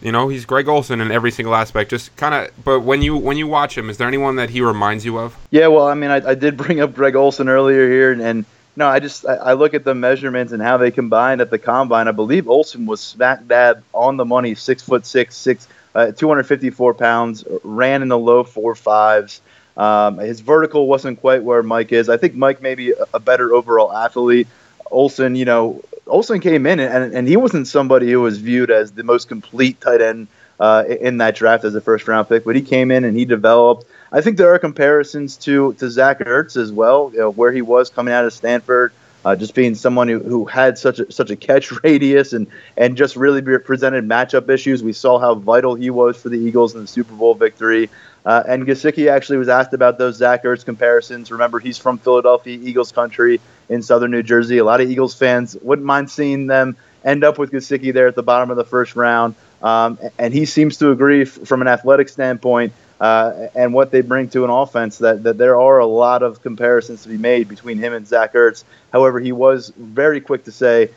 you 0.00 0.12
know, 0.12 0.28
he's 0.28 0.44
Greg 0.44 0.68
Olsen 0.68 1.00
in 1.00 1.10
every 1.10 1.30
single 1.30 1.54
aspect. 1.54 1.90
Just 1.90 2.14
kind 2.16 2.34
of, 2.34 2.64
but 2.64 2.80
when 2.80 3.02
you 3.02 3.16
when 3.16 3.36
you 3.36 3.46
watch 3.46 3.76
him, 3.76 3.88
is 3.88 3.96
there 3.96 4.08
anyone 4.08 4.36
that 4.36 4.50
he 4.50 4.60
reminds 4.60 5.04
you 5.04 5.18
of? 5.18 5.36
Yeah, 5.50 5.68
well, 5.68 5.88
I 5.88 5.94
mean, 5.94 6.10
I, 6.10 6.30
I 6.30 6.34
did 6.34 6.56
bring 6.56 6.80
up 6.80 6.94
Greg 6.94 7.16
Olsen 7.16 7.48
earlier 7.48 7.88
here, 7.88 8.12
and, 8.12 8.20
and 8.20 8.44
no, 8.76 8.86
I 8.86 9.00
just 9.00 9.26
I, 9.26 9.34
I 9.34 9.52
look 9.54 9.74
at 9.74 9.84
the 9.84 9.94
measurements 9.94 10.52
and 10.52 10.62
how 10.62 10.76
they 10.76 10.90
combined 10.90 11.40
at 11.40 11.50
the 11.50 11.58
combine. 11.58 12.08
I 12.08 12.12
believe 12.12 12.48
Olsen 12.48 12.86
was 12.86 13.00
smack 13.00 13.46
dab 13.48 13.82
on 13.94 14.16
the 14.16 14.24
money, 14.24 14.54
six 14.54 14.82
foot 14.82 15.06
six, 15.06 15.34
six, 15.34 15.66
uh, 15.94 16.12
254 16.12 16.94
pounds, 16.94 17.44
ran 17.64 18.02
in 18.02 18.08
the 18.08 18.18
low 18.18 18.44
four 18.44 18.74
fives. 18.74 19.40
Um, 19.76 20.18
his 20.18 20.40
vertical 20.40 20.86
wasn't 20.86 21.20
quite 21.20 21.42
where 21.42 21.62
Mike 21.62 21.92
is. 21.92 22.08
I 22.08 22.16
think 22.16 22.34
Mike 22.34 22.62
may 22.62 22.74
be 22.74 22.94
a 23.12 23.20
better 23.20 23.54
overall 23.54 23.92
athlete. 23.92 24.48
Olsen, 24.90 25.34
you 25.34 25.44
know, 25.44 25.82
Olsen 26.06 26.40
came 26.40 26.66
in 26.66 26.78
and, 26.78 27.14
and 27.14 27.28
he 27.28 27.36
wasn't 27.36 27.66
somebody 27.66 28.10
who 28.10 28.20
was 28.20 28.38
viewed 28.38 28.70
as 28.70 28.92
the 28.92 29.02
most 29.02 29.28
complete 29.28 29.80
tight 29.80 30.00
end 30.00 30.28
uh, 30.58 30.84
in 30.88 31.18
that 31.18 31.34
draft 31.34 31.64
as 31.64 31.74
a 31.74 31.80
first 31.80 32.08
round 32.08 32.28
pick, 32.28 32.44
but 32.44 32.56
he 32.56 32.62
came 32.62 32.90
in 32.90 33.04
and 33.04 33.16
he 33.16 33.24
developed. 33.24 33.86
I 34.12 34.20
think 34.20 34.36
there 34.36 34.52
are 34.54 34.58
comparisons 34.58 35.36
to 35.38 35.74
to 35.74 35.90
Zach 35.90 36.20
Ertz 36.20 36.56
as 36.56 36.72
well, 36.72 37.10
you 37.12 37.18
know, 37.18 37.30
where 37.30 37.52
he 37.52 37.62
was 37.62 37.90
coming 37.90 38.14
out 38.14 38.24
of 38.24 38.32
Stanford, 38.32 38.92
uh, 39.24 39.36
just 39.36 39.54
being 39.54 39.74
someone 39.74 40.08
who, 40.08 40.20
who 40.20 40.44
had 40.44 40.78
such 40.78 41.00
a, 41.00 41.10
such 41.12 41.30
a 41.30 41.36
catch 41.36 41.72
radius 41.82 42.32
and 42.32 42.46
and 42.76 42.96
just 42.96 43.16
really 43.16 43.42
presented 43.58 44.08
matchup 44.08 44.48
issues. 44.48 44.82
We 44.82 44.92
saw 44.92 45.18
how 45.18 45.34
vital 45.34 45.74
he 45.74 45.90
was 45.90 46.16
for 46.16 46.28
the 46.28 46.38
Eagles 46.38 46.74
in 46.74 46.82
the 46.82 46.86
Super 46.86 47.14
Bowl 47.14 47.34
victory. 47.34 47.90
Uh, 48.24 48.42
and 48.48 48.66
Gesicki 48.66 49.08
actually 49.08 49.38
was 49.38 49.48
asked 49.48 49.72
about 49.72 49.98
those 49.98 50.16
Zach 50.16 50.42
Ertz 50.42 50.64
comparisons. 50.64 51.30
Remember, 51.30 51.60
he's 51.60 51.78
from 51.78 51.96
Philadelphia, 51.98 52.58
Eagles 52.60 52.90
country 52.90 53.40
in 53.68 53.82
southern 53.82 54.10
New 54.10 54.24
Jersey. 54.24 54.58
A 54.58 54.64
lot 54.64 54.80
of 54.80 54.90
Eagles 54.90 55.14
fans 55.14 55.56
wouldn't 55.62 55.86
mind 55.86 56.10
seeing 56.10 56.48
them 56.48 56.76
end 57.04 57.22
up 57.22 57.38
with 57.38 57.52
Gesicki 57.52 57.94
there 57.94 58.08
at 58.08 58.16
the 58.16 58.24
bottom 58.24 58.50
of 58.50 58.56
the 58.56 58.64
first 58.64 58.96
round. 58.96 59.36
Um, 59.62 59.98
and 60.18 60.34
he 60.34 60.44
seems 60.44 60.76
to 60.78 60.90
agree 60.90 61.22
f- 61.22 61.28
from 61.28 61.62
an 61.62 61.68
athletic 61.68 62.08
standpoint 62.08 62.72
uh, 63.00 63.48
and 63.54 63.72
what 63.74 63.90
they 63.90 64.00
bring 64.00 64.28
to 64.30 64.44
an 64.44 64.50
offense 64.50 64.98
that, 64.98 65.22
that 65.22 65.38
there 65.38 65.58
are 65.58 65.78
a 65.78 65.86
lot 65.86 66.22
of 66.22 66.42
comparisons 66.42 67.02
to 67.02 67.08
be 67.08 67.18
made 67.18 67.48
between 67.48 67.78
him 67.78 67.92
and 67.92 68.06
Zach 68.06 68.34
Ertz. 68.34 68.64
However, 68.92 69.20
he 69.20 69.32
was 69.32 69.72
very 69.76 70.20
quick 70.20 70.44
to 70.44 70.52
say 70.52 70.90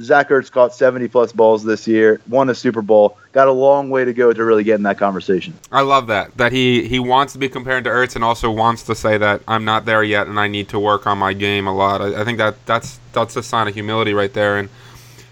Zach 0.00 0.30
Ertz 0.30 0.50
caught 0.50 0.74
70 0.74 1.08
plus 1.08 1.32
balls 1.32 1.62
this 1.64 1.86
year, 1.86 2.20
won 2.28 2.48
a 2.48 2.54
Super 2.54 2.82
Bowl, 2.82 3.18
got 3.32 3.48
a 3.48 3.52
long 3.52 3.90
way 3.90 4.04
to 4.04 4.12
go 4.12 4.32
to 4.32 4.44
really 4.44 4.64
get 4.64 4.76
in 4.76 4.82
that 4.84 4.98
conversation. 4.98 5.54
I 5.70 5.82
love 5.82 6.06
that. 6.08 6.36
That 6.36 6.52
he, 6.52 6.88
he 6.88 6.98
wants 6.98 7.32
to 7.34 7.38
be 7.38 7.48
compared 7.48 7.84
to 7.84 7.90
Ertz 7.90 8.14
and 8.14 8.24
also 8.24 8.50
wants 8.50 8.84
to 8.84 8.94
say 8.94 9.18
that 9.18 9.42
I'm 9.46 9.64
not 9.64 9.84
there 9.84 10.02
yet 10.02 10.26
and 10.26 10.40
I 10.40 10.48
need 10.48 10.68
to 10.70 10.78
work 10.78 11.06
on 11.06 11.18
my 11.18 11.32
game 11.32 11.66
a 11.66 11.74
lot. 11.74 12.00
I, 12.00 12.20
I 12.20 12.24
think 12.24 12.38
that 12.38 12.64
that's 12.66 12.98
that's 13.12 13.36
a 13.36 13.42
sign 13.42 13.68
of 13.68 13.74
humility 13.74 14.14
right 14.14 14.32
there. 14.32 14.58
And 14.58 14.68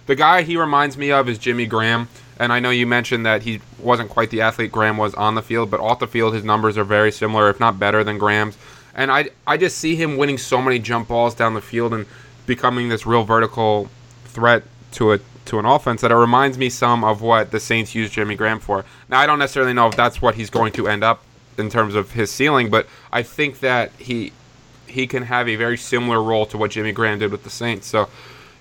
the 0.07 0.15
guy 0.15 0.43
he 0.43 0.57
reminds 0.57 0.97
me 0.97 1.11
of 1.11 1.29
is 1.29 1.39
Jimmy 1.39 1.67
Graham. 1.67 2.09
And 2.39 2.53
I 2.53 2.61
know 2.61 2.71
you 2.71 2.87
mentioned 2.87 3.27
that 3.27 3.43
he 3.43 3.61
wasn't 3.79 4.11
quite 4.11 4.31
the 4.31 4.41
athlete 4.41 4.73
Graham 4.73 4.97
was 4.97 5.15
on 5.15 5.35
the 5.35 5.43
field, 5.43 5.71
but 5.71 5.81
off 5.81 5.99
the 5.99 6.07
field, 6.07 6.35
his 6.35 6.45
numbers 6.45 6.79
are 6.79 6.85
very 6.85 7.13
similar, 7.13 7.49
if 7.51 7.61
not 7.61 7.79
better 7.79 8.03
than 8.03 8.19
Graham's. 8.19 8.57
And 8.95 9.11
I, 9.11 9.31
I 9.47 9.57
just 9.57 9.79
see 9.79 9.97
him 9.97 10.17
winning 10.17 10.39
so 10.39 10.61
many 10.61 10.79
jump 10.79 11.09
balls 11.09 11.35
down 11.35 11.55
the 11.55 11.61
field 11.61 11.95
and 11.95 12.07
becoming 12.47 12.89
this 12.89 13.07
real 13.07 13.25
vertical 13.25 13.89
threat 14.25 14.65
to 14.93 15.13
a 15.13 15.21
to 15.45 15.59
an 15.59 15.65
offense 15.65 16.01
that 16.03 16.13
it 16.13 16.17
reminds 16.17 16.57
me 16.57 16.69
some 16.69 17.03
of 17.03 17.21
what 17.21 17.51
the 17.51 17.59
Saints 17.59 17.95
used 17.95 18.13
Jimmy 18.13 18.37
Graham 18.37 18.61
for. 18.61 18.85
Now 19.09 19.19
I 19.21 19.27
don't 19.27 19.39
necessarily 19.39 19.73
know 19.73 19.89
if 19.89 19.97
that's 19.97 20.23
what 20.23 20.37
he's 20.37 20.51
going 20.51 20.73
to 20.75 20.87
end 20.87 21.03
up 21.03 21.23
in 21.59 21.69
terms 21.69 21.95
of 21.95 22.13
his 22.13 22.31
ceiling, 22.31 22.71
but 22.71 22.87
I 23.13 23.23
think 23.23 23.61
that 23.61 23.93
he 23.99 24.33
he 24.87 25.07
can 25.07 25.25
have 25.25 25.49
a 25.49 25.57
very 25.57 25.79
similar 25.79 26.23
role 26.23 26.47
to 26.47 26.59
what 26.59 26.71
Jimmy 26.71 26.93
Graham 26.93 27.19
did 27.19 27.33
with 27.33 27.45
the 27.45 27.51
Saints. 27.51 27.87
So 27.87 28.09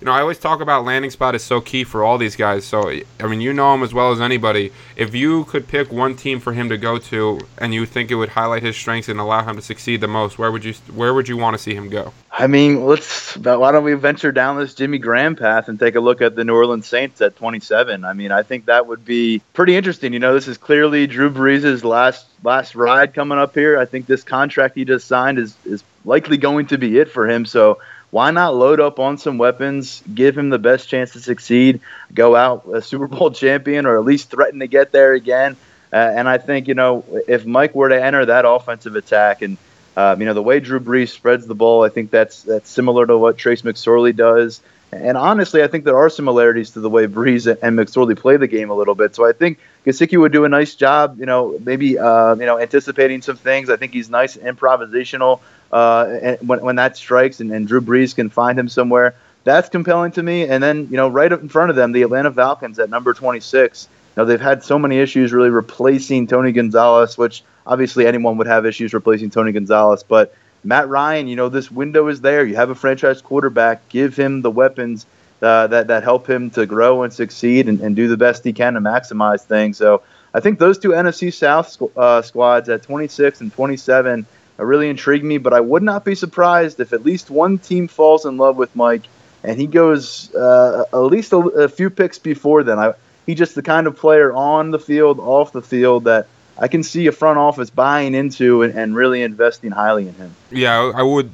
you 0.01 0.05
know, 0.05 0.13
I 0.13 0.21
always 0.21 0.39
talk 0.39 0.61
about 0.61 0.83
landing 0.83 1.11
spot 1.11 1.35
is 1.35 1.43
so 1.43 1.61
key 1.61 1.83
for 1.83 2.03
all 2.03 2.17
these 2.17 2.35
guys. 2.35 2.65
So, 2.65 2.89
I 2.89 3.27
mean, 3.27 3.39
you 3.39 3.53
know 3.53 3.71
him 3.75 3.83
as 3.83 3.93
well 3.93 4.11
as 4.11 4.19
anybody. 4.19 4.73
If 4.95 5.13
you 5.13 5.43
could 5.45 5.67
pick 5.67 5.91
one 5.91 6.15
team 6.15 6.39
for 6.39 6.53
him 6.53 6.69
to 6.69 6.77
go 6.77 6.97
to, 6.97 7.39
and 7.59 7.71
you 7.71 7.85
think 7.85 8.09
it 8.09 8.15
would 8.15 8.29
highlight 8.29 8.63
his 8.63 8.75
strengths 8.75 9.09
and 9.09 9.19
allow 9.19 9.43
him 9.43 9.57
to 9.57 9.61
succeed 9.61 10.01
the 10.01 10.07
most, 10.07 10.39
where 10.39 10.51
would 10.51 10.65
you 10.65 10.73
where 10.95 11.13
would 11.13 11.29
you 11.29 11.37
want 11.37 11.55
to 11.55 11.61
see 11.61 11.75
him 11.75 11.87
go? 11.87 12.13
I 12.31 12.47
mean, 12.47 12.83
let's. 12.83 13.37
Why 13.37 13.71
don't 13.71 13.83
we 13.83 13.93
venture 13.93 14.31
down 14.31 14.57
this 14.57 14.73
Jimmy 14.73 14.97
Graham 14.97 15.35
path 15.35 15.67
and 15.67 15.79
take 15.79 15.93
a 15.93 15.99
look 15.99 16.19
at 16.19 16.35
the 16.35 16.43
New 16.43 16.55
Orleans 16.55 16.87
Saints 16.87 17.21
at 17.21 17.35
27? 17.35 18.03
I 18.03 18.13
mean, 18.13 18.31
I 18.31 18.41
think 18.41 18.65
that 18.65 18.87
would 18.87 19.05
be 19.05 19.43
pretty 19.53 19.75
interesting. 19.75 20.13
You 20.13 20.19
know, 20.19 20.33
this 20.33 20.47
is 20.47 20.57
clearly 20.57 21.05
Drew 21.05 21.29
Brees' 21.29 21.83
last 21.83 22.25
last 22.43 22.73
ride 22.73 23.13
coming 23.13 23.37
up 23.37 23.53
here. 23.53 23.77
I 23.77 23.85
think 23.85 24.07
this 24.07 24.23
contract 24.23 24.75
he 24.75 24.83
just 24.83 25.07
signed 25.07 25.37
is 25.37 25.55
is 25.63 25.83
likely 26.05 26.37
going 26.37 26.67
to 26.67 26.77
be 26.77 26.97
it 26.97 27.09
for 27.09 27.29
him. 27.29 27.45
So 27.45 27.79
why 28.11 28.31
not 28.31 28.55
load 28.55 28.79
up 28.79 28.99
on 28.99 29.17
some 29.17 29.37
weapons, 29.37 30.03
give 30.13 30.37
him 30.37 30.49
the 30.49 30.59
best 30.59 30.89
chance 30.89 31.13
to 31.13 31.19
succeed, 31.19 31.79
go 32.13 32.35
out 32.35 32.65
a 32.71 32.81
Super 32.81 33.07
Bowl 33.07 33.31
champion, 33.43 33.85
or 33.85 33.97
at 33.97 34.03
least 34.03 34.29
threaten 34.29 34.59
to 34.59 34.67
get 34.67 34.91
there 34.91 35.13
again? 35.13 35.55
Uh, 35.93 35.95
and 35.95 36.27
I 36.27 36.37
think 36.37 36.67
you 36.67 36.73
know 36.73 37.03
if 37.27 37.45
Mike 37.45 37.75
were 37.75 37.89
to 37.89 38.01
enter 38.01 38.25
that 38.25 38.45
offensive 38.45 38.95
attack, 38.95 39.41
and 39.41 39.57
um, 39.97 40.19
you 40.19 40.25
know 40.25 40.33
the 40.33 40.43
way 40.43 40.59
Drew 40.59 40.79
Brees 40.79 41.09
spreads 41.09 41.47
the 41.47 41.55
ball, 41.55 41.83
I 41.83 41.89
think 41.89 42.11
that's 42.11 42.43
that's 42.43 42.69
similar 42.69 43.05
to 43.05 43.17
what 43.17 43.37
Trace 43.37 43.61
McSorley 43.61 44.15
does. 44.15 44.61
And 44.93 45.17
honestly, 45.17 45.63
I 45.63 45.67
think 45.67 45.85
there 45.85 45.97
are 45.97 46.09
similarities 46.09 46.71
to 46.71 46.81
the 46.81 46.89
way 46.89 47.07
Brees 47.07 47.47
and 47.47 47.79
McSorley 47.79 48.17
play 48.17 48.35
the 48.35 48.47
game 48.47 48.69
a 48.69 48.73
little 48.73 48.95
bit. 48.95 49.15
So 49.15 49.25
I 49.25 49.31
think 49.31 49.59
Gesicki 49.85 50.19
would 50.19 50.33
do 50.33 50.43
a 50.43 50.49
nice 50.49 50.75
job, 50.75 51.17
you 51.17 51.25
know, 51.25 51.57
maybe 51.63 51.97
uh, 51.97 52.35
you 52.35 52.45
know 52.45 52.59
anticipating 52.59 53.21
some 53.21 53.37
things. 53.37 53.69
I 53.69 53.77
think 53.77 53.93
he's 53.93 54.09
nice 54.09 54.35
and 54.35 54.57
improvisational 54.57 55.39
uh, 55.71 56.35
when, 56.45 56.61
when 56.61 56.75
that 56.75 56.97
strikes 56.97 57.39
and, 57.39 57.51
and 57.51 57.67
Drew 57.67 57.81
Brees 57.81 58.15
can 58.15 58.29
find 58.29 58.57
him 58.57 58.69
somewhere. 58.69 59.15
That's 59.43 59.69
compelling 59.69 60.11
to 60.13 60.23
me. 60.23 60.43
And 60.43 60.61
then, 60.61 60.87
you 60.91 60.97
know, 60.97 61.07
right 61.07 61.31
up 61.31 61.41
in 61.41 61.49
front 61.49 61.69
of 61.69 61.75
them, 61.75 61.91
the 61.91 62.03
Atlanta 62.03 62.31
Falcons 62.31 62.77
at 62.79 62.89
number 62.89 63.13
26. 63.13 63.87
You 63.91 64.21
know, 64.21 64.25
they've 64.25 64.41
had 64.41 64.63
so 64.63 64.77
many 64.77 64.99
issues 64.99 65.31
really 65.33 65.49
replacing 65.49 66.27
Tony 66.27 66.51
Gonzalez, 66.51 67.17
which 67.17 67.43
obviously 67.65 68.05
anyone 68.05 68.37
would 68.37 68.47
have 68.47 68.65
issues 68.65 68.93
replacing 68.93 69.31
Tony 69.31 69.51
Gonzalez. 69.51 70.03
But 70.03 70.35
Matt 70.63 70.89
Ryan, 70.89 71.27
you 71.27 71.35
know, 71.35 71.49
this 71.49 71.71
window 71.71 72.07
is 72.07 72.21
there. 72.21 72.45
You 72.45 72.55
have 72.55 72.69
a 72.69 72.75
franchise 72.75 73.21
quarterback. 73.21 73.87
Give 73.89 74.15
him 74.15 74.41
the 74.41 74.51
weapons 74.51 75.05
uh, 75.41 75.67
that, 75.67 75.87
that 75.87 76.03
help 76.03 76.29
him 76.29 76.51
to 76.51 76.65
grow 76.65 77.03
and 77.03 77.11
succeed 77.11 77.67
and, 77.67 77.79
and 77.81 77.95
do 77.95 78.07
the 78.07 78.17
best 78.17 78.43
he 78.43 78.53
can 78.53 78.75
to 78.75 78.79
maximize 78.79 79.41
things. 79.41 79.77
So 79.77 80.03
I 80.33 80.39
think 80.39 80.59
those 80.59 80.77
two 80.77 80.89
NFC 80.89 81.33
South 81.33 81.81
uh, 81.97 82.21
squads 82.21 82.69
at 82.69 82.83
26 82.83 83.41
and 83.41 83.51
27 83.51 84.25
really 84.61 84.89
intrigued 84.89 85.25
me. 85.25 85.37
But 85.37 85.53
I 85.53 85.59
would 85.59 85.83
not 85.83 86.05
be 86.05 86.15
surprised 86.15 86.79
if 86.79 86.93
at 86.93 87.03
least 87.03 87.29
one 87.29 87.57
team 87.57 87.87
falls 87.87 88.25
in 88.25 88.37
love 88.37 88.55
with 88.55 88.75
Mike 88.75 89.03
and 89.43 89.59
he 89.59 89.67
goes 89.67 90.33
uh, 90.35 90.85
at 90.91 90.97
least 90.97 91.33
a, 91.33 91.37
a, 91.37 91.69
few 91.69 91.89
picks 91.89 92.19
before 92.19 92.63
then. 92.63 92.79
I, 92.79 92.93
he's 93.25 93.37
just 93.37 93.55
the 93.55 93.61
kind 93.61 93.87
of 93.87 93.97
player 93.97 94.31
on 94.33 94.71
the 94.71 94.79
field, 94.79 95.19
off 95.19 95.51
the 95.51 95.61
field 95.61 96.05
that 96.05 96.27
I 96.57 96.67
can 96.67 96.83
see 96.83 97.07
a 97.07 97.11
front 97.11 97.39
office 97.39 97.69
buying 97.69 98.13
into 98.13 98.61
and, 98.61 98.77
and 98.77 98.95
really 98.95 99.21
investing 99.23 99.71
highly 99.71 100.07
in 100.07 100.13
him. 100.15 100.35
Yeah, 100.51 100.91
I 100.93 101.03
would. 101.03 101.31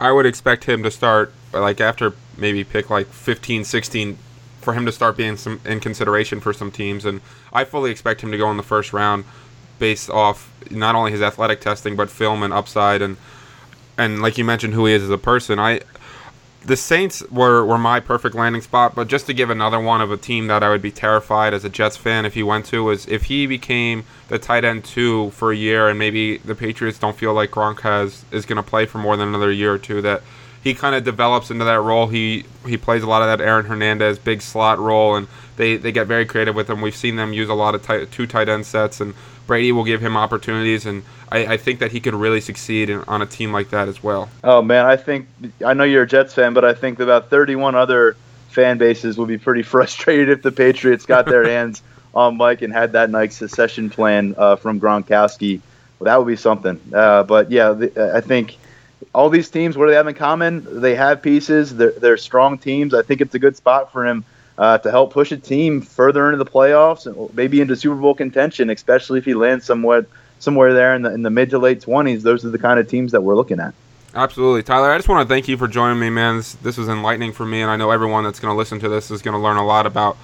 I 0.00 0.10
would 0.12 0.24
expect 0.24 0.64
him 0.64 0.82
to 0.84 0.90
start 0.90 1.30
like 1.52 1.78
after 1.78 2.14
maybe 2.38 2.64
pick 2.64 2.88
like 2.88 3.06
15, 3.08 3.64
16 3.64 4.16
for 4.62 4.72
him 4.72 4.86
to 4.86 4.92
start 4.92 5.14
being 5.14 5.36
some 5.36 5.60
in 5.66 5.78
consideration 5.80 6.40
for 6.40 6.54
some 6.54 6.70
teams, 6.70 7.04
and 7.04 7.20
I 7.52 7.64
fully 7.64 7.90
expect 7.90 8.22
him 8.22 8.30
to 8.30 8.38
go 8.38 8.50
in 8.50 8.56
the 8.56 8.62
first 8.62 8.94
round 8.94 9.24
based 9.80 10.08
off 10.08 10.52
not 10.70 10.94
only 10.94 11.10
his 11.10 11.20
athletic 11.20 11.60
testing 11.60 11.96
but 11.96 12.08
film 12.08 12.44
and 12.44 12.52
upside 12.52 13.02
and 13.02 13.16
and 13.98 14.22
like 14.22 14.38
you 14.38 14.44
mentioned 14.44 14.74
who 14.74 14.86
he 14.86 14.94
is 14.94 15.02
as 15.02 15.10
a 15.10 15.18
person. 15.18 15.58
I 15.58 15.80
the 16.64 16.76
Saints 16.76 17.22
were, 17.30 17.64
were 17.64 17.78
my 17.78 18.00
perfect 18.00 18.34
landing 18.34 18.60
spot, 18.60 18.94
but 18.94 19.08
just 19.08 19.26
to 19.26 19.32
give 19.32 19.48
another 19.48 19.80
one 19.80 20.02
of 20.02 20.12
a 20.12 20.16
team 20.16 20.46
that 20.48 20.62
I 20.62 20.68
would 20.68 20.82
be 20.82 20.90
terrified 20.90 21.54
as 21.54 21.64
a 21.64 21.70
Jets 21.70 21.96
fan 21.96 22.26
if 22.26 22.34
he 22.34 22.42
went 22.42 22.66
to 22.66 22.84
was 22.84 23.06
if 23.06 23.24
he 23.24 23.46
became 23.46 24.04
the 24.28 24.38
tight 24.38 24.64
end 24.64 24.84
two 24.84 25.30
for 25.30 25.52
a 25.52 25.56
year 25.56 25.88
and 25.88 25.98
maybe 25.98 26.36
the 26.38 26.54
Patriots 26.54 26.98
don't 26.98 27.16
feel 27.16 27.32
like 27.32 27.50
Gronk 27.50 27.80
has 27.80 28.24
is 28.30 28.44
going 28.44 28.56
to 28.56 28.62
play 28.62 28.86
for 28.86 28.98
more 28.98 29.16
than 29.16 29.28
another 29.28 29.50
year 29.50 29.72
or 29.72 29.78
two 29.78 30.02
that 30.02 30.22
he 30.62 30.74
kind 30.74 30.94
of 30.94 31.04
develops 31.04 31.50
into 31.50 31.64
that 31.64 31.80
role. 31.80 32.06
He 32.06 32.44
he 32.66 32.76
plays 32.76 33.02
a 33.02 33.06
lot 33.06 33.22
of 33.22 33.28
that 33.28 33.44
Aaron 33.44 33.66
Hernandez 33.66 34.18
big 34.18 34.42
slot 34.42 34.78
role 34.78 35.16
and 35.16 35.26
they, 35.56 35.76
they 35.76 35.92
get 35.92 36.06
very 36.06 36.24
creative 36.24 36.54
with 36.54 36.70
him. 36.70 36.80
We've 36.80 36.96
seen 36.96 37.16
them 37.16 37.34
use 37.34 37.50
a 37.50 37.54
lot 37.54 37.74
of 37.74 37.82
tight, 37.82 38.10
two 38.10 38.26
tight 38.26 38.48
end 38.48 38.64
sets 38.64 39.00
and 39.00 39.14
Brady 39.50 39.72
will 39.72 39.82
give 39.82 40.00
him 40.00 40.16
opportunities, 40.16 40.86
and 40.86 41.02
I, 41.28 41.54
I 41.54 41.56
think 41.56 41.80
that 41.80 41.90
he 41.90 41.98
could 41.98 42.14
really 42.14 42.40
succeed 42.40 42.88
in, 42.88 43.02
on 43.08 43.20
a 43.20 43.26
team 43.26 43.52
like 43.52 43.70
that 43.70 43.88
as 43.88 44.00
well. 44.00 44.28
Oh 44.44 44.62
man, 44.62 44.86
I 44.86 44.94
think 44.94 45.26
I 45.66 45.74
know 45.74 45.82
you're 45.82 46.04
a 46.04 46.06
Jets 46.06 46.32
fan, 46.32 46.54
but 46.54 46.64
I 46.64 46.72
think 46.72 47.00
about 47.00 47.30
31 47.30 47.74
other 47.74 48.16
fan 48.50 48.78
bases 48.78 49.18
would 49.18 49.26
be 49.26 49.38
pretty 49.38 49.62
frustrated 49.74 50.28
if 50.28 50.42
the 50.42 50.52
Patriots 50.52 51.04
got 51.04 51.26
their 51.26 51.48
hands 51.48 51.82
on 52.14 52.36
Mike 52.36 52.62
and 52.62 52.72
had 52.72 52.92
that 52.92 53.10
nice 53.10 53.36
secession 53.36 53.90
plan 53.90 54.36
uh, 54.38 54.54
from 54.54 54.78
Gronkowski. 54.78 55.60
Well, 55.98 56.04
that 56.04 56.16
would 56.16 56.30
be 56.30 56.36
something. 56.36 56.80
Uh, 56.94 57.24
but 57.24 57.50
yeah, 57.50 57.72
the, 57.72 58.12
I 58.14 58.20
think 58.20 58.56
all 59.14 59.28
these 59.28 59.48
teams, 59.48 59.76
what 59.76 59.86
do 59.86 59.90
they 59.90 59.96
have 59.96 60.06
in 60.06 60.14
common? 60.14 60.80
They 60.80 60.94
have 60.94 61.22
pieces. 61.22 61.76
They're, 61.76 61.92
they're 61.92 62.16
strong 62.16 62.58
teams. 62.58 62.94
I 62.94 63.02
think 63.02 63.20
it's 63.20 63.34
a 63.34 63.38
good 63.38 63.56
spot 63.56 63.92
for 63.92 64.06
him 64.06 64.24
uh, 64.56 64.78
to 64.78 64.90
help 64.90 65.12
push 65.12 65.32
a 65.32 65.36
team 65.36 65.80
further 65.80 66.26
into 66.26 66.42
the 66.42 66.50
playoffs 66.50 67.06
and 67.06 67.34
maybe 67.34 67.60
into 67.60 67.74
Super 67.76 67.96
Bowl 67.96 68.14
contention, 68.14 68.70
especially 68.70 69.18
if 69.18 69.24
he 69.24 69.34
lands 69.34 69.64
somewhere 69.64 70.06
somewhere 70.38 70.72
there 70.72 70.94
in 70.94 71.02
the 71.02 71.12
in 71.12 71.22
the 71.22 71.30
mid 71.30 71.50
to 71.50 71.58
late 71.58 71.80
twenties. 71.80 72.22
Those 72.22 72.44
are 72.44 72.50
the 72.50 72.58
kind 72.58 72.78
of 72.78 72.88
teams 72.88 73.12
that 73.12 73.22
we're 73.22 73.36
looking 73.36 73.60
at. 73.60 73.74
Absolutely, 74.14 74.62
Tyler. 74.62 74.90
I 74.90 74.98
just 74.98 75.08
want 75.08 75.28
to 75.28 75.32
thank 75.32 75.46
you 75.48 75.56
for 75.56 75.68
joining 75.68 76.00
me, 76.00 76.10
man. 76.10 76.38
This, 76.38 76.54
this 76.54 76.76
was 76.76 76.88
enlightening 76.88 77.32
for 77.32 77.46
me, 77.46 77.62
and 77.62 77.70
I 77.70 77.76
know 77.76 77.90
everyone 77.90 78.24
that's 78.24 78.40
going 78.40 78.52
to 78.52 78.58
listen 78.58 78.80
to 78.80 78.88
this 78.88 79.10
is 79.10 79.22
going 79.22 79.34
to 79.34 79.40
learn 79.40 79.56
a 79.56 79.64
lot 79.64 79.86
about 79.86 80.16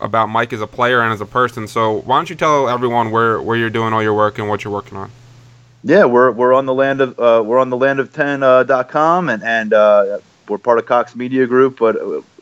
about 0.00 0.28
Mike 0.28 0.52
as 0.52 0.60
a 0.60 0.66
player 0.66 1.00
and 1.00 1.12
as 1.12 1.20
a 1.20 1.26
person. 1.26 1.68
So 1.68 2.00
why 2.00 2.18
don't 2.18 2.28
you 2.28 2.36
tell 2.36 2.68
everyone 2.68 3.12
where, 3.12 3.40
where 3.40 3.56
you're 3.56 3.70
doing 3.70 3.92
all 3.92 4.02
your 4.02 4.14
work 4.14 4.38
and 4.38 4.48
what 4.48 4.64
you're 4.64 4.72
working 4.72 4.98
on? 4.98 5.12
Yeah, 5.84 6.04
we're, 6.04 6.30
we're 6.30 6.54
on 6.54 6.66
the 6.66 6.74
land 6.74 7.00
of 7.00 7.18
uh, 7.18 7.42
we're 7.44 7.58
on 7.58 7.70
the 7.70 7.76
land 7.76 7.98
of 7.98 8.12
ten 8.12 8.42
uh, 8.42 8.62
dot 8.62 8.88
com 8.88 9.28
and 9.28 9.42
and 9.42 9.72
uh, 9.72 10.18
we're 10.48 10.58
part 10.58 10.78
of 10.78 10.86
Cox 10.86 11.16
Media 11.16 11.46
Group, 11.46 11.78
but 11.78 11.96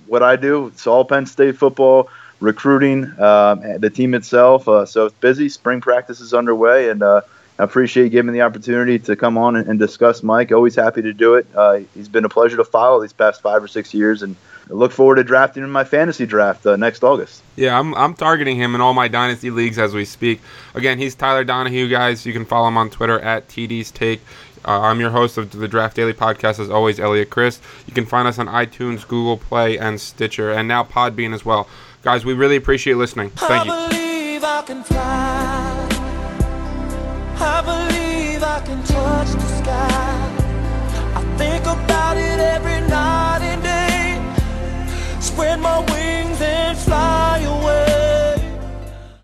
what 0.07 0.22
I 0.22 0.37
do. 0.37 0.66
It's 0.66 0.87
all 0.87 1.05
Penn 1.05 1.24
State 1.24 1.57
football, 1.57 2.11
recruiting, 2.40 3.05
um, 3.18 3.81
the 3.81 3.88
team 3.88 4.14
itself. 4.14 4.68
Uh, 4.68 4.85
so 4.85 5.07
it's 5.07 5.14
busy. 5.16 5.48
Spring 5.48 5.81
practice 5.81 6.20
is 6.20 6.35
underway, 6.35 6.90
and 6.90 7.03
uh, 7.03 7.22
I 7.61 7.64
appreciate 7.64 8.05
you 8.05 8.09
giving 8.09 8.33
me 8.33 8.38
the 8.38 8.42
opportunity 8.42 8.99
to 9.01 9.14
come 9.14 9.37
on 9.37 9.55
and, 9.55 9.68
and 9.68 9.79
discuss 9.79 10.23
Mike. 10.23 10.51
Always 10.51 10.75
happy 10.75 11.03
to 11.03 11.12
do 11.12 11.35
it. 11.35 11.46
Uh, 11.55 11.81
he's 11.94 12.09
been 12.09 12.25
a 12.25 12.29
pleasure 12.29 12.57
to 12.57 12.64
follow 12.64 13.03
these 13.03 13.12
past 13.12 13.42
five 13.42 13.62
or 13.62 13.68
six 13.68 13.92
years, 13.92 14.23
and 14.23 14.35
I 14.70 14.73
look 14.73 14.92
forward 14.92 15.16
to 15.16 15.25
drafting 15.25 15.62
in 15.62 15.70
my 15.70 15.85
fantasy 15.85 16.25
draft 16.25 16.64
uh, 16.64 16.77
next 16.77 17.05
August. 17.05 17.42
Yeah, 17.57 17.79
I'm, 17.79 17.94
I'm 17.96 18.14
targeting 18.14 18.57
him 18.57 18.75
in 18.75 18.81
all 18.81 18.94
my 18.94 19.09
dynasty 19.09 19.51
leagues 19.51 19.79
as 19.79 19.92
we 19.92 20.07
speak. 20.07 20.40
Again, 20.75 20.96
he's 20.96 21.14
Tyler 21.14 21.44
Donohue, 21.44 21.90
guys. 21.90 22.25
You 22.25 22.33
can 22.33 22.46
follow 22.46 22.68
him 22.68 22.79
on 22.79 22.88
Twitter 22.88 23.20
at 23.20 23.46
TD's 23.49 23.90
Take. 23.90 24.23
Uh, 24.64 24.81
I'm 24.81 24.99
your 24.99 25.11
host 25.11 25.37
of 25.37 25.53
the 25.53 25.68
Draft 25.68 25.96
Daily 25.96 26.14
Podcast, 26.14 26.61
as 26.61 26.70
always, 26.70 26.99
Elliot 26.99 27.29
Chris. 27.29 27.61
You 27.87 27.92
can 27.92 28.07
find 28.07 28.27
us 28.27 28.38
on 28.38 28.46
iTunes, 28.46 29.07
Google 29.07 29.37
Play, 29.37 29.77
and 29.79 30.01
Stitcher, 30.01 30.51
and 30.51 30.66
now 30.66 30.83
Podbean 30.83 31.35
as 31.35 31.44
well. 31.44 31.68
Guys, 32.01 32.25
we 32.25 32.33
really 32.33 32.57
appreciate 32.57 32.94
listening. 32.94 33.29
Thank 33.31 33.66
you. 33.66 33.73
I 33.73 33.88
believe 33.88 35.79
I 37.42 37.62
believe 37.62 38.42
I 38.42 38.61
can 38.61 38.83
touch 38.85 39.29
the 39.29 39.48
sky. 39.61 40.14
I 41.14 41.22
think 41.38 41.64
about 41.64 42.16
it 42.18 42.38
every 42.38 42.81
night 42.88 43.40
and 43.42 43.62
day. 43.62 45.20
Spread 45.20 45.59
my 45.61 45.79
wings 45.90 46.40
and 46.42 46.76
fly. 46.76 47.39